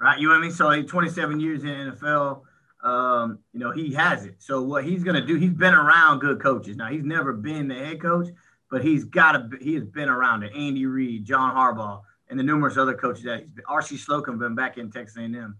right? 0.00 0.18
You 0.18 0.28
know 0.28 0.34
what 0.34 0.40
I 0.40 0.42
mean? 0.42 0.52
So 0.52 0.70
he's 0.70 0.90
27 0.90 1.38
years 1.38 1.62
in 1.62 1.70
NFL. 1.70 2.42
Um, 2.82 3.38
you 3.52 3.60
know, 3.60 3.70
he 3.70 3.92
has 3.94 4.24
it. 4.24 4.36
So 4.40 4.62
what 4.62 4.84
he's 4.84 5.04
gonna 5.04 5.24
do, 5.24 5.36
he's 5.36 5.52
been 5.52 5.74
around 5.74 6.20
good 6.20 6.40
coaches. 6.40 6.76
Now 6.76 6.88
he's 6.88 7.04
never 7.04 7.32
been 7.32 7.68
the 7.68 7.74
head 7.74 8.00
coach, 8.02 8.28
but 8.70 8.84
he's 8.84 9.04
got 9.04 9.32
to. 9.32 9.58
He 9.60 9.74
has 9.74 9.84
been 9.84 10.08
around 10.08 10.42
it. 10.42 10.52
Andy 10.56 10.86
Reid, 10.86 11.24
John 11.24 11.54
Harbaugh, 11.54 12.02
and 12.28 12.38
the 12.38 12.42
numerous 12.42 12.76
other 12.76 12.94
coaches 12.94 13.24
that 13.24 13.40
he's 13.40 13.52
been. 13.52 13.64
R.C. 13.68 13.96
Slocum 13.96 14.38
been 14.38 14.56
back 14.56 14.76
in 14.76 14.90
Texas 14.90 15.16
A&M. 15.18 15.56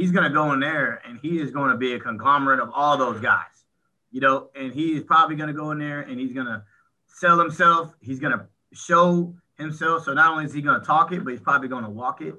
He's 0.00 0.12
going 0.12 0.24
to 0.24 0.30
go 0.30 0.52
in 0.52 0.60
there 0.60 1.02
and 1.06 1.18
he 1.20 1.40
is 1.40 1.50
going 1.50 1.70
to 1.70 1.76
be 1.76 1.92
a 1.92 2.00
conglomerate 2.00 2.58
of 2.58 2.70
all 2.74 2.96
those 2.96 3.20
guys, 3.20 3.66
you 4.10 4.22
know. 4.22 4.48
And 4.54 4.72
he 4.72 4.96
is 4.96 5.04
probably 5.04 5.36
going 5.36 5.48
to 5.48 5.52
go 5.54 5.72
in 5.72 5.78
there 5.78 6.00
and 6.00 6.18
he's 6.18 6.32
going 6.32 6.46
to 6.46 6.62
sell 7.06 7.38
himself. 7.38 7.92
He's 8.00 8.18
going 8.18 8.32
to 8.32 8.46
show 8.72 9.34
himself. 9.58 10.04
So 10.04 10.14
not 10.14 10.32
only 10.32 10.46
is 10.46 10.54
he 10.54 10.62
going 10.62 10.80
to 10.80 10.86
talk 10.86 11.12
it, 11.12 11.22
but 11.22 11.32
he's 11.32 11.42
probably 11.42 11.68
going 11.68 11.84
to 11.84 11.90
walk 11.90 12.22
it. 12.22 12.34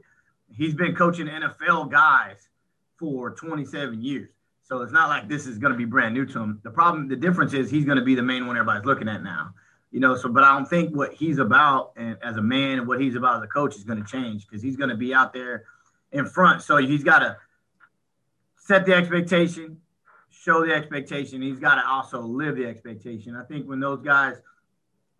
He's 0.50 0.74
been 0.74 0.96
coaching 0.96 1.28
NFL 1.28 1.92
guys 1.92 2.50
for 2.98 3.30
27 3.30 4.02
years. 4.02 4.32
So 4.64 4.82
it's 4.82 4.92
not 4.92 5.10
like 5.10 5.30
this 5.30 5.46
is 5.46 5.60
going 5.60 5.72
to 5.72 5.78
be 5.78 5.86
brand 5.86 6.16
new 6.16 6.26
to 6.26 6.40
him. 6.40 6.62
The 6.64 6.72
problem, 6.72 7.10
the 7.10 7.16
difference 7.16 7.54
is 7.54 7.70
he's 7.70 7.86
going 7.86 8.00
to 8.00 8.04
be 8.04 8.16
the 8.16 8.24
main 8.24 8.48
one 8.48 8.58
everybody's 8.58 8.86
looking 8.86 9.08
at 9.08 9.22
now 9.22 9.54
you 9.92 10.00
know. 10.00 10.16
So, 10.16 10.30
but 10.30 10.44
I 10.44 10.54
don't 10.54 10.68
think 10.68 10.96
what 10.96 11.14
he's 11.14 11.38
about 11.38 11.92
and 11.98 12.18
as 12.24 12.38
a 12.38 12.42
man 12.42 12.80
and 12.80 12.88
what 12.88 13.00
he's 13.00 13.16
about 13.16 13.38
as 13.38 13.44
a 13.44 13.48
coach 13.48 13.76
is 13.76 13.84
going 13.84 14.04
to 14.04 14.10
change 14.10 14.48
because 14.48 14.64
he's 14.64 14.78
going 14.78 14.90
to 14.90 14.96
be 14.96 15.14
out 15.14 15.34
there 15.34 15.66
in 16.12 16.26
front. 16.26 16.64
So 16.64 16.78
he's 16.78 17.04
got 17.04 17.20
to 17.20 17.38
set 18.72 18.86
the 18.86 18.94
expectation, 18.94 19.78
show 20.30 20.66
the 20.66 20.74
expectation. 20.74 21.42
He's 21.42 21.60
got 21.60 21.76
to 21.76 21.86
also 21.86 22.22
live 22.22 22.56
the 22.56 22.66
expectation. 22.66 23.36
I 23.36 23.44
think 23.44 23.68
when 23.68 23.82
those 23.82 24.02
guys 24.02 24.38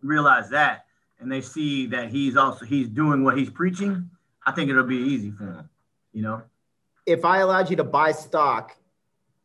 realize 0.00 0.48
that 0.50 0.86
and 1.20 1.30
they 1.30 1.42
see 1.42 1.86
that 1.88 2.08
he's 2.08 2.34
also 2.34 2.64
he's 2.64 2.88
doing 2.88 3.22
what 3.22 3.36
he's 3.36 3.50
preaching, 3.50 4.08
I 4.46 4.52
think 4.52 4.70
it'll 4.70 4.84
be 4.84 4.96
easy 4.96 5.30
for 5.32 5.44
him. 5.44 5.68
You 6.14 6.22
know. 6.22 6.42
If 7.04 7.26
I 7.26 7.38
allowed 7.38 7.68
you 7.68 7.76
to 7.76 7.84
buy 7.84 8.12
stock 8.12 8.74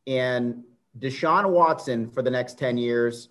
in 0.05 0.63
Deshaun 0.97 1.49
Watson 1.49 2.09
for 2.09 2.21
the 2.21 2.31
next 2.31 2.57
10 2.57 2.77
years 2.77 3.27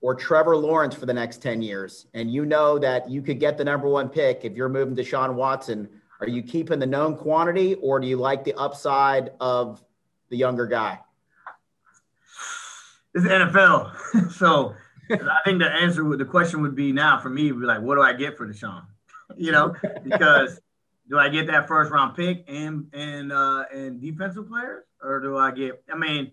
or 0.00 0.16
Trevor 0.16 0.56
Lawrence 0.56 0.96
for 0.96 1.06
the 1.06 1.14
next 1.14 1.40
10 1.42 1.62
years, 1.62 2.06
and 2.14 2.28
you 2.28 2.44
know 2.44 2.76
that 2.80 3.08
you 3.08 3.22
could 3.22 3.38
get 3.38 3.56
the 3.56 3.64
number 3.64 3.88
one 3.88 4.08
pick 4.08 4.40
if 4.44 4.54
you're 4.54 4.68
moving 4.68 4.96
Deshaun 4.96 5.34
Watson, 5.34 5.88
are 6.20 6.28
you 6.28 6.42
keeping 6.42 6.80
the 6.80 6.86
known 6.86 7.16
quantity 7.16 7.74
or 7.76 8.00
do 8.00 8.08
you 8.08 8.16
like 8.16 8.42
the 8.42 8.54
upside 8.54 9.30
of 9.38 9.84
the 10.30 10.36
younger 10.36 10.66
guy? 10.66 11.00
It's 13.14 13.24
NFL. 13.24 14.32
so 14.32 14.74
I 15.10 15.40
think 15.44 15.60
the 15.60 15.70
answer 15.70 16.04
would, 16.04 16.18
the 16.18 16.24
question 16.24 16.62
would 16.62 16.74
be 16.74 16.92
now 16.92 17.18
for 17.18 17.30
me 17.30 17.50
would 17.50 17.60
be 17.60 17.66
like, 17.66 17.80
what 17.80 17.94
do 17.96 18.02
I 18.02 18.12
get 18.12 18.36
for 18.36 18.46
Deshaun? 18.46 18.84
you 19.36 19.52
know, 19.52 19.74
because 20.04 20.60
do 21.08 21.18
I 21.18 21.28
get 21.28 21.46
that 21.46 21.68
first 21.68 21.90
round 21.90 22.16
pick 22.16 22.44
and 22.48 22.86
and 22.92 23.32
uh, 23.32 23.64
and 23.72 24.00
defensive 24.00 24.48
players, 24.48 24.84
or 25.02 25.20
do 25.20 25.36
I 25.36 25.50
get? 25.50 25.82
I 25.92 25.96
mean, 25.96 26.32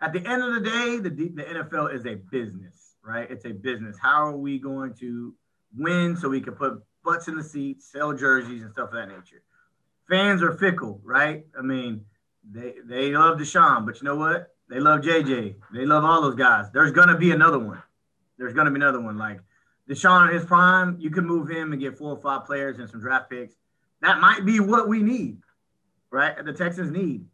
at 0.00 0.12
the 0.12 0.26
end 0.26 0.42
of 0.42 0.54
the 0.54 0.60
day, 0.60 0.98
the 0.98 1.10
the 1.10 1.42
NFL 1.42 1.94
is 1.94 2.06
a 2.06 2.14
business 2.14 2.80
right? 3.02 3.30
It's 3.30 3.44
a 3.44 3.52
business. 3.52 3.96
How 4.00 4.26
are 4.26 4.36
we 4.36 4.58
going 4.58 4.94
to 4.94 5.34
win 5.76 6.16
so 6.16 6.28
we 6.28 6.40
can 6.40 6.54
put 6.54 6.82
butts 7.04 7.28
in 7.28 7.36
the 7.36 7.44
seats, 7.44 7.90
sell 7.90 8.12
jerseys 8.12 8.62
and 8.62 8.72
stuff 8.72 8.88
of 8.88 8.94
that 8.94 9.08
nature? 9.08 9.42
Fans 10.08 10.42
are 10.42 10.52
fickle, 10.52 11.00
right? 11.04 11.46
I 11.58 11.62
mean, 11.62 12.04
they 12.50 12.74
they 12.84 13.12
love 13.12 13.38
Deshaun, 13.38 13.86
but 13.86 14.00
you 14.00 14.04
know 14.04 14.16
what? 14.16 14.54
They 14.68 14.80
love 14.80 15.00
JJ. 15.00 15.56
They 15.72 15.86
love 15.86 16.04
all 16.04 16.22
those 16.22 16.34
guys. 16.34 16.66
There's 16.72 16.92
gonna 16.92 17.16
be 17.16 17.32
another 17.32 17.58
one. 17.58 17.82
There's 18.38 18.54
gonna 18.54 18.70
be 18.70 18.76
another 18.76 19.00
one. 19.00 19.18
Like 19.18 19.40
Deshaun 19.88 20.28
in 20.28 20.34
his 20.34 20.44
prime, 20.44 20.96
you 20.98 21.10
can 21.10 21.26
move 21.26 21.48
him 21.48 21.72
and 21.72 21.80
get 21.80 21.96
four 21.96 22.16
or 22.16 22.20
five 22.20 22.44
players 22.46 22.78
and 22.78 22.88
some 22.88 23.00
draft 23.00 23.30
picks. 23.30 23.54
That 24.02 24.20
might 24.20 24.44
be 24.44 24.60
what 24.60 24.88
we 24.88 25.02
need, 25.02 25.38
right? 26.10 26.34
The 26.44 26.52
Texans 26.52 26.90
need. 26.90 27.26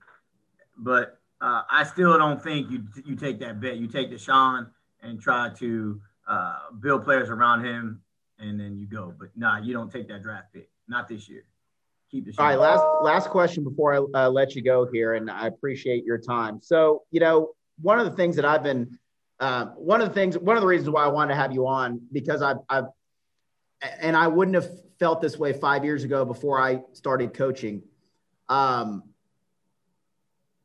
But 0.77 1.19
uh, 1.41 1.63
I 1.71 1.85
still 1.85 2.17
don't 2.19 2.43
think 2.43 2.71
you 2.71 2.85
you 3.05 3.17
take 3.17 3.41
that 3.41 3.61
bet. 3.61 3.77
You 3.77 3.87
take 3.87 4.11
Deshaun 4.11 4.69
and 5.03 5.21
try 5.21 5.51
to 5.59 6.01
uh, 6.27 6.59
build 6.81 7.05
players 7.05 7.31
around 7.31 7.65
him, 7.65 8.03
and 8.39 8.59
then 8.59 8.77
you 8.79 8.87
go. 8.87 9.15
But 9.19 9.29
nah, 9.37 9.59
you 9.59 9.73
don't 9.73 9.91
take 9.91 10.09
that 10.09 10.23
draft 10.23 10.53
pick. 10.53 10.71
Not 10.89 11.09
this 11.09 11.29
year. 11.29 11.45
Keep 12.11 12.27
the. 12.27 12.35
All 12.39 12.47
right, 12.47 12.59
last 12.59 12.85
last 13.03 13.31
question 13.31 13.65
before 13.65 13.95
I 13.95 14.25
uh, 14.25 14.31
let 14.31 14.55
you 14.55 14.63
go 14.63 14.87
here, 14.93 15.15
and 15.15 15.31
I 15.31 15.47
appreciate 15.47 16.05
your 16.05 16.19
time. 16.19 16.61
So 16.63 17.03
you 17.11 17.21
know, 17.21 17.51
one 17.81 17.99
of 17.99 18.07
the 18.07 18.13
things 18.13 18.37
that 18.37 18.45
I've 18.45 18.63
been, 18.63 18.99
uh, 19.41 19.67
one 19.77 20.01
of 20.01 20.09
the 20.09 20.15
things, 20.15 20.39
one 20.39 20.57
of 20.57 20.63
the 20.63 20.69
reasons 20.69 20.91
why 20.91 21.05
I 21.05 21.09
wanted 21.09 21.35
to 21.35 21.41
have 21.41 21.53
you 21.53 21.67
on 21.67 22.01
because 22.13 22.43
I've, 22.43 22.59
I've, 22.69 22.85
and 24.01 24.17
I 24.17 24.29
wouldn't 24.29 24.55
have 24.55 24.69
felt 24.99 25.21
this 25.21 25.39
way 25.39 25.53
five 25.53 25.85
years 25.85 26.05
ago 26.05 26.25
before 26.25 26.61
I 26.61 26.81
started 26.93 27.35
coaching. 27.35 27.83
Um, 28.49 29.03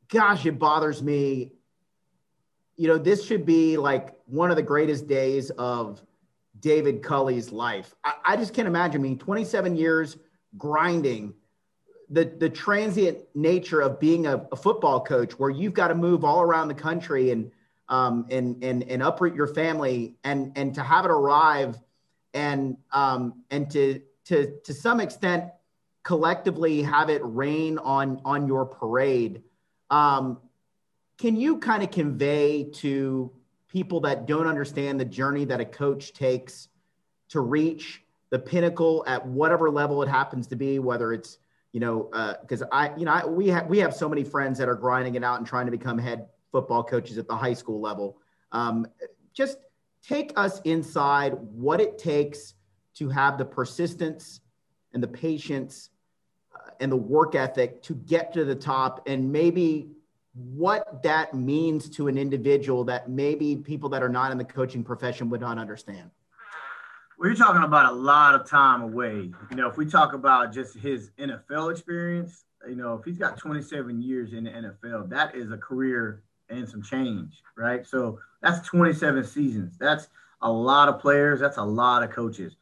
gosh, 0.09 0.45
it 0.45 0.59
bothers 0.59 1.01
me 1.01 1.51
you 2.81 2.87
know, 2.87 2.97
this 2.97 3.23
should 3.23 3.45
be 3.45 3.77
like 3.77 4.15
one 4.25 4.49
of 4.49 4.55
the 4.55 4.63
greatest 4.63 5.07
days 5.07 5.51
of 5.51 6.01
David 6.59 7.03
Culley's 7.03 7.51
life. 7.51 7.93
I, 8.03 8.13
I 8.25 8.37
just 8.37 8.55
can't 8.55 8.67
imagine. 8.67 9.01
I 9.01 9.03
mean, 9.03 9.19
27 9.19 9.75
years 9.75 10.17
grinding, 10.57 11.33
the 12.09 12.25
the 12.25 12.49
transient 12.49 13.19
nature 13.35 13.81
of 13.81 13.99
being 13.99 14.27
a, 14.27 14.45
a 14.51 14.55
football 14.55 15.01
coach, 15.01 15.33
where 15.33 15.49
you've 15.49 15.73
got 15.73 15.89
to 15.89 15.95
move 15.95 16.23
all 16.23 16.41
around 16.41 16.67
the 16.67 16.73
country 16.73 17.31
and 17.31 17.51
um, 17.89 18.25
and 18.29 18.63
and 18.63 18.83
and 18.83 19.03
uproot 19.03 19.35
your 19.35 19.47
family, 19.47 20.15
and 20.23 20.51
and 20.55 20.73
to 20.75 20.81
have 20.81 21.05
it 21.05 21.11
arrive, 21.11 21.77
and 22.33 22.77
um, 22.91 23.43
and 23.49 23.69
to 23.71 24.01
to 24.25 24.59
to 24.63 24.73
some 24.73 24.99
extent 24.99 25.45
collectively 26.03 26.81
have 26.81 27.09
it 27.09 27.21
rain 27.23 27.77
on 27.77 28.21
on 28.25 28.47
your 28.47 28.65
parade. 28.65 29.43
Um, 29.89 30.39
can 31.17 31.35
you 31.35 31.59
kind 31.59 31.83
of 31.83 31.91
convey 31.91 32.63
to 32.63 33.31
people 33.67 34.01
that 34.01 34.25
don't 34.25 34.47
understand 34.47 34.99
the 34.99 35.05
journey 35.05 35.45
that 35.45 35.61
a 35.61 35.65
coach 35.65 36.13
takes 36.13 36.67
to 37.29 37.39
reach 37.39 38.03
the 38.31 38.39
pinnacle 38.39 39.03
at 39.05 39.25
whatever 39.25 39.69
level 39.69 40.01
it 40.01 40.09
happens 40.09 40.47
to 40.47 40.55
be, 40.55 40.79
whether 40.79 41.13
it's 41.13 41.37
you 41.71 41.79
know, 41.79 42.09
because 42.41 42.61
uh, 42.61 42.67
I, 42.71 42.91
you 42.97 43.05
know, 43.05 43.11
I, 43.11 43.25
we 43.25 43.47
have 43.47 43.67
we 43.67 43.77
have 43.79 43.95
so 43.95 44.09
many 44.09 44.23
friends 44.23 44.57
that 44.57 44.67
are 44.67 44.75
grinding 44.75 45.15
it 45.15 45.23
out 45.23 45.37
and 45.37 45.47
trying 45.47 45.65
to 45.65 45.71
become 45.71 45.97
head 45.97 46.27
football 46.51 46.83
coaches 46.83 47.17
at 47.17 47.27
the 47.27 47.35
high 47.35 47.53
school 47.53 47.79
level. 47.79 48.17
Um, 48.51 48.87
just 49.33 49.57
take 50.05 50.33
us 50.35 50.59
inside 50.61 51.33
what 51.33 51.79
it 51.79 51.97
takes 51.97 52.55
to 52.95 53.07
have 53.09 53.37
the 53.37 53.45
persistence 53.45 54.41
and 54.93 55.01
the 55.01 55.07
patience 55.07 55.91
uh, 56.53 56.71
and 56.81 56.91
the 56.91 56.97
work 56.97 57.35
ethic 57.35 57.81
to 57.83 57.95
get 57.95 58.33
to 58.33 58.43
the 58.43 58.55
top, 58.55 59.07
and 59.07 59.31
maybe 59.31 59.91
what 60.33 61.03
that 61.03 61.33
means 61.33 61.89
to 61.89 62.07
an 62.07 62.17
individual 62.17 62.83
that 62.85 63.09
maybe 63.09 63.55
people 63.55 63.89
that 63.89 64.03
are 64.03 64.09
not 64.09 64.31
in 64.31 64.37
the 64.37 64.45
coaching 64.45 64.83
profession 64.83 65.29
would 65.29 65.41
not 65.41 65.57
understand. 65.57 66.09
Well, 67.21 67.29
you're 67.29 67.37
talking 67.37 67.61
about 67.61 67.93
a 67.93 67.95
lot 67.95 68.33
of 68.33 68.49
time 68.49 68.81
away. 68.81 69.29
You 69.51 69.55
know, 69.55 69.69
if 69.69 69.77
we 69.77 69.85
talk 69.85 70.13
about 70.13 70.51
just 70.51 70.75
his 70.75 71.11
NFL 71.19 71.69
experience, 71.69 72.45
you 72.67 72.73
know, 72.73 72.95
if 72.95 73.05
he's 73.05 73.19
got 73.19 73.37
27 73.37 74.01
years 74.01 74.33
in 74.33 74.45
the 74.45 74.49
NFL, 74.49 75.07
that 75.11 75.35
is 75.35 75.51
a 75.51 75.57
career 75.57 76.23
and 76.49 76.67
some 76.67 76.81
change, 76.81 77.43
right? 77.55 77.85
So 77.85 78.17
that's 78.41 78.67
27 78.67 79.23
seasons. 79.23 79.77
That's 79.77 80.07
a 80.41 80.51
lot 80.51 80.89
of 80.89 80.99
players. 80.99 81.39
That's 81.39 81.57
a 81.57 81.63
lot 81.63 82.01
of 82.01 82.09
coaches. 82.09 82.55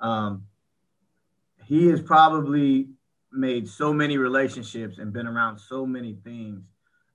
Um, 0.00 0.46
he 1.66 1.88
has 1.88 2.00
probably 2.00 2.88
made 3.32 3.68
so 3.68 3.92
many 3.92 4.16
relationships 4.16 4.96
and 4.96 5.12
been 5.12 5.26
around 5.26 5.58
so 5.58 5.84
many 5.84 6.16
things 6.24 6.62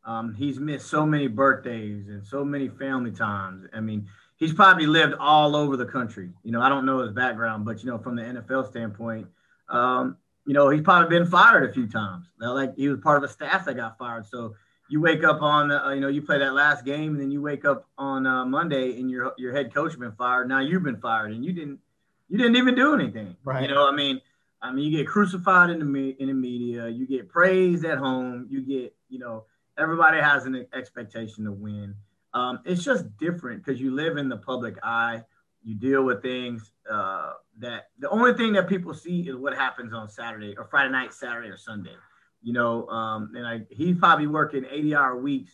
um, 0.03 0.33
he's 0.33 0.59
missed 0.59 0.87
so 0.87 1.05
many 1.05 1.27
birthdays 1.27 2.07
and 2.07 2.25
so 2.25 2.43
many 2.43 2.69
family 2.69 3.11
times. 3.11 3.67
I 3.73 3.81
mean, 3.81 4.07
he's 4.41 4.54
probably 4.54 4.88
lived 4.88 5.13
all 5.19 5.56
over 5.56 5.77
the 5.77 5.86
country. 5.86 6.32
You 6.43 6.51
know, 6.51 6.62
I 6.62 6.67
don't 6.67 6.86
know 6.86 6.99
his 6.99 7.12
background, 7.12 7.63
but 7.63 7.82
you 7.84 7.89
know, 7.89 7.97
from 7.97 8.15
the 8.15 8.23
NFL 8.23 8.67
standpoint, 8.69 9.27
um, 9.69 10.17
you 10.45 10.54
know, 10.54 10.69
he's 10.69 10.82
probably 10.82 11.17
been 11.17 11.30
fired 11.30 11.69
a 11.69 11.71
few 11.71 11.88
times. 11.88 12.25
Like 12.39 12.75
he 12.75 12.89
was 12.89 12.99
part 12.99 13.23
of 13.23 13.30
a 13.30 13.32
staff 13.32 13.65
that 13.65 13.75
got 13.75 13.97
fired. 13.97 14.25
So 14.25 14.56
you 14.89 14.99
wake 14.99 15.23
up 15.23 15.41
on, 15.41 15.71
uh, 15.71 15.91
you 15.91 16.01
know, 16.01 16.10
you 16.10 16.21
play 16.23 16.39
that 16.39 16.54
last 16.54 16.84
game, 16.84 17.12
and 17.12 17.21
then 17.21 17.32
you 17.32 17.41
wake 17.41 17.63
up 17.63 17.88
on 17.97 18.25
uh, 18.25 18.43
Monday, 18.43 18.99
and 18.99 19.10
your 19.10 19.34
your 19.38 19.54
head 19.54 19.73
coach 19.73 19.97
been 19.97 20.12
fired. 20.13 20.49
Now 20.49 20.60
you've 20.60 20.84
been 20.84 20.99
fired, 20.99 21.32
and 21.32 21.45
you 21.45 21.54
didn't 21.54 21.80
you 22.27 22.38
didn't 22.38 22.56
even 22.58 22.75
do 22.75 22.93
anything. 22.93 23.38
Right. 23.45 23.69
You 23.69 23.73
know, 23.73 23.88
I 23.88 23.95
mean, 23.95 24.19
I 24.62 24.73
mean, 24.73 24.91
you 24.91 24.97
get 24.97 25.08
crucified 25.08 25.69
in 25.69 25.80
the 25.80 25.86
me- 25.86 26.15
in 26.19 26.27
the 26.27 26.34
media, 26.34 26.89
you 26.89 27.06
get 27.06 27.30
praised 27.30 27.86
at 27.86 27.99
home, 27.99 28.47
you 28.49 28.62
get, 28.62 28.93
you 29.08 29.19
know 29.19 29.45
everybody 29.77 30.19
has 30.19 30.45
an 30.45 30.65
expectation 30.73 31.45
to 31.45 31.51
win. 31.51 31.95
Um, 32.33 32.59
it's 32.65 32.83
just 32.83 33.17
different 33.17 33.63
because 33.63 33.79
you 33.79 33.91
live 33.91 34.17
in 34.17 34.29
the 34.29 34.37
public 34.37 34.77
eye. 34.83 35.23
You 35.63 35.75
deal 35.75 36.03
with 36.03 36.21
things 36.21 36.71
uh, 36.89 37.33
that 37.59 37.89
the 37.99 38.09
only 38.09 38.33
thing 38.33 38.53
that 38.53 38.67
people 38.67 38.93
see 38.93 39.21
is 39.21 39.35
what 39.35 39.53
happens 39.53 39.93
on 39.93 40.09
Saturday 40.09 40.55
or 40.57 40.65
Friday 40.65 40.91
night, 40.91 41.13
Saturday 41.13 41.49
or 41.49 41.57
Sunday. 41.57 41.95
You 42.41 42.53
know, 42.53 42.87
um, 42.87 43.31
and 43.35 43.45
I, 43.45 43.61
he's 43.69 43.97
probably 43.97 44.27
working 44.27 44.65
80 44.69 44.95
hour 44.95 45.17
weeks 45.17 45.51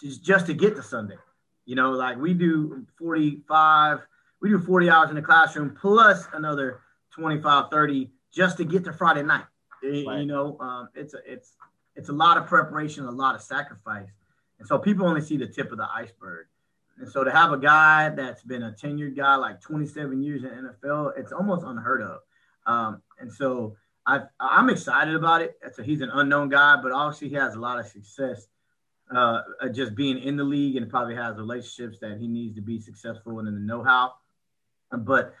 just, 0.00 0.24
just 0.24 0.46
to 0.46 0.54
get 0.54 0.76
to 0.76 0.82
Sunday. 0.82 1.16
You 1.66 1.76
know, 1.76 1.90
like 1.92 2.16
we 2.16 2.32
do 2.32 2.86
45, 2.98 4.00
we 4.40 4.48
do 4.48 4.58
40 4.58 4.90
hours 4.90 5.10
in 5.10 5.16
the 5.16 5.22
classroom 5.22 5.76
plus 5.78 6.26
another 6.32 6.80
25, 7.14 7.70
30 7.70 8.10
just 8.32 8.56
to 8.58 8.64
get 8.64 8.84
to 8.84 8.92
Friday 8.92 9.22
night. 9.22 9.44
Right. 9.82 10.20
You 10.20 10.26
know, 10.26 10.58
um, 10.60 10.88
it's 10.94 11.14
a, 11.14 11.18
it's 11.30 11.56
it's 11.96 12.08
a 12.08 12.12
lot 12.12 12.36
of 12.36 12.46
preparation, 12.46 13.04
a 13.04 13.10
lot 13.10 13.34
of 13.34 13.42
sacrifice. 13.42 14.08
And 14.58 14.68
so 14.68 14.78
people 14.78 15.06
only 15.06 15.20
see 15.20 15.36
the 15.36 15.46
tip 15.46 15.72
of 15.72 15.78
the 15.78 15.88
iceberg. 15.92 16.46
And 16.98 17.10
so 17.10 17.24
to 17.24 17.30
have 17.30 17.52
a 17.52 17.58
guy 17.58 18.10
that's 18.10 18.42
been 18.42 18.62
a 18.62 18.72
tenured 18.72 19.16
guy 19.16 19.34
like 19.36 19.60
27 19.60 20.22
years 20.22 20.44
in 20.44 20.50
NFL, 20.50 21.18
it's 21.18 21.32
almost 21.32 21.64
unheard 21.64 22.02
of. 22.02 22.20
Um, 22.66 23.02
and 23.18 23.32
so 23.32 23.76
I, 24.06 24.22
I'm 24.38 24.70
excited 24.70 25.14
about 25.14 25.42
it. 25.42 25.58
So 25.74 25.82
he's 25.82 26.02
an 26.02 26.10
unknown 26.12 26.50
guy, 26.50 26.76
but 26.82 26.92
obviously 26.92 27.28
he 27.28 27.34
has 27.34 27.54
a 27.54 27.60
lot 27.60 27.80
of 27.80 27.86
success 27.86 28.46
uh, 29.14 29.42
just 29.72 29.94
being 29.94 30.18
in 30.18 30.36
the 30.36 30.44
league 30.44 30.76
and 30.76 30.88
probably 30.88 31.14
has 31.16 31.36
relationships 31.36 31.98
that 32.00 32.18
he 32.18 32.28
needs 32.28 32.54
to 32.56 32.62
be 32.62 32.80
successful 32.80 33.38
and 33.38 33.48
in 33.48 33.54
the 33.54 33.60
know-how. 33.60 34.12
But 34.90 35.34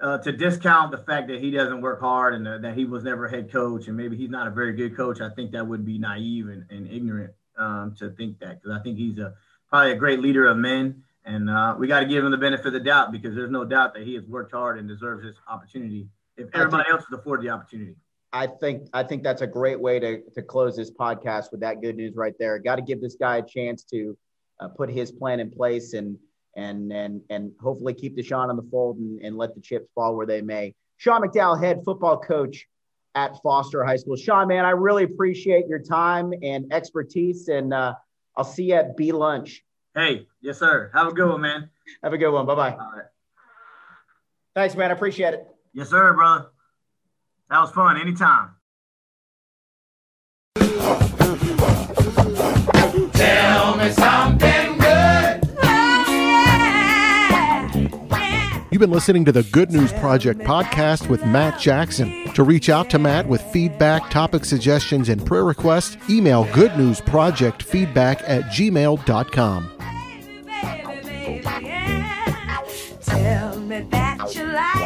uh, 0.00 0.18
to 0.18 0.32
discount 0.32 0.92
the 0.92 0.98
fact 0.98 1.28
that 1.28 1.40
he 1.40 1.50
doesn't 1.50 1.80
work 1.80 2.00
hard 2.00 2.34
and 2.34 2.46
uh, 2.46 2.58
that 2.58 2.76
he 2.76 2.84
was 2.84 3.04
never 3.04 3.28
head 3.28 3.52
coach 3.52 3.88
and 3.88 3.96
maybe 3.96 4.16
he's 4.16 4.30
not 4.30 4.46
a 4.46 4.50
very 4.50 4.72
good 4.74 4.96
coach, 4.96 5.20
I 5.20 5.28
think 5.30 5.52
that 5.52 5.66
would 5.66 5.84
be 5.84 5.98
naive 5.98 6.48
and, 6.48 6.64
and 6.70 6.90
ignorant 6.90 7.32
um, 7.60 7.94
to 7.98 8.10
think 8.10 8.38
that 8.40 8.60
because 8.60 8.76
I 8.78 8.82
think 8.82 8.98
he's 8.98 9.18
a 9.18 9.34
probably 9.68 9.92
a 9.92 9.96
great 9.96 10.20
leader 10.20 10.46
of 10.48 10.56
men, 10.56 11.02
and 11.24 11.48
uh, 11.48 11.76
we 11.78 11.86
got 11.86 12.00
to 12.00 12.06
give 12.06 12.24
him 12.24 12.30
the 12.30 12.38
benefit 12.38 12.66
of 12.66 12.72
the 12.72 12.80
doubt 12.80 13.12
because 13.12 13.34
there's 13.34 13.50
no 13.50 13.64
doubt 13.64 13.94
that 13.94 14.02
he 14.02 14.14
has 14.14 14.24
worked 14.24 14.52
hard 14.52 14.78
and 14.78 14.88
deserves 14.88 15.22
this 15.22 15.36
opportunity 15.48 16.08
if 16.36 16.48
everybody 16.54 16.84
think, 16.84 16.94
else 16.94 17.10
would 17.10 17.20
afford 17.20 17.42
the 17.42 17.50
opportunity. 17.50 17.94
I 18.32 18.46
think 18.46 18.88
I 18.92 19.02
think 19.02 19.22
that's 19.22 19.42
a 19.42 19.46
great 19.46 19.80
way 19.80 20.00
to 20.00 20.22
to 20.34 20.42
close 20.42 20.76
this 20.76 20.90
podcast 20.90 21.50
with 21.50 21.60
that 21.60 21.80
good 21.80 21.96
news 21.96 22.16
right 22.16 22.34
there. 22.38 22.58
Got 22.58 22.76
to 22.76 22.82
give 22.82 23.00
this 23.00 23.16
guy 23.16 23.38
a 23.38 23.42
chance 23.42 23.84
to 23.84 24.16
uh, 24.60 24.68
put 24.68 24.90
his 24.90 25.12
plan 25.12 25.40
in 25.40 25.50
place 25.50 25.92
and 25.92 26.16
and 26.56 26.92
and 26.92 27.20
and 27.30 27.52
hopefully 27.60 27.94
keep 27.94 28.16
Deshaun 28.16 28.48
on 28.48 28.56
the 28.56 28.66
fold 28.70 28.98
and, 28.98 29.20
and 29.22 29.36
let 29.36 29.54
the 29.54 29.60
chips 29.60 29.88
fall 29.94 30.16
where 30.16 30.26
they 30.26 30.40
may. 30.40 30.74
Shaun 30.96 31.22
McDowell, 31.22 31.60
head 31.60 31.82
football 31.84 32.18
coach 32.18 32.66
at 33.14 33.40
Foster 33.42 33.84
High 33.84 33.96
School. 33.96 34.16
Shaun, 34.16 34.48
man, 34.48 34.64
I 34.64 34.70
really 34.70 35.04
appreciate 35.04 35.66
your 35.66 35.80
time 35.80 36.32
and 36.42 36.72
expertise, 36.72 37.48
and 37.48 37.74
uh, 37.74 37.94
I'll 38.36 38.44
see 38.44 38.64
you 38.64 38.74
at 38.74 38.96
B 38.96 39.12
lunch. 39.12 39.64
Hey, 39.94 40.26
yes, 40.40 40.58
sir. 40.58 40.90
Have 40.94 41.08
a 41.08 41.12
good 41.12 41.28
one, 41.28 41.40
man. 41.40 41.70
Have 42.02 42.12
a 42.12 42.18
good 42.18 42.30
one. 42.30 42.46
Bye 42.46 42.54
bye. 42.54 42.72
All 42.72 42.92
right. 42.94 43.06
Thanks, 44.54 44.74
man. 44.76 44.90
I 44.90 44.94
appreciate 44.94 45.34
it. 45.34 45.46
Yes, 45.72 45.90
sir, 45.90 46.12
brother. 46.14 46.46
That 47.48 47.60
was 47.60 47.70
fun. 47.72 48.00
Anytime. 48.00 48.50
Tell 53.12 53.76
me 53.76 53.90
something 53.90 54.78
good. 54.78 55.40
Oh 55.62 56.04
yeah. 58.08 58.62
You've 58.70 58.80
been 58.80 58.90
listening 58.90 59.24
to 59.24 59.32
the 59.32 59.42
Good 59.44 59.70
News 59.70 59.92
Project 59.94 60.40
podcast 60.40 61.08
with 61.08 61.24
Matt 61.26 61.58
Jackson. 61.60 62.19
To 62.40 62.44
reach 62.44 62.70
out 62.70 62.88
to 62.88 62.98
Matt 62.98 63.28
with 63.28 63.42
feedback, 63.52 64.08
topic 64.08 64.46
suggestions, 64.46 65.10
and 65.10 65.26
prayer 65.26 65.44
requests, 65.44 65.98
email 66.08 66.46
goodnewsprojectfeedback 66.46 68.22
at 68.26 68.44
gmail.com. 68.44 69.70
Tell 73.04 73.60
me 73.60 73.80
that 73.90 74.34
you 74.34 74.44
like. 74.46 74.79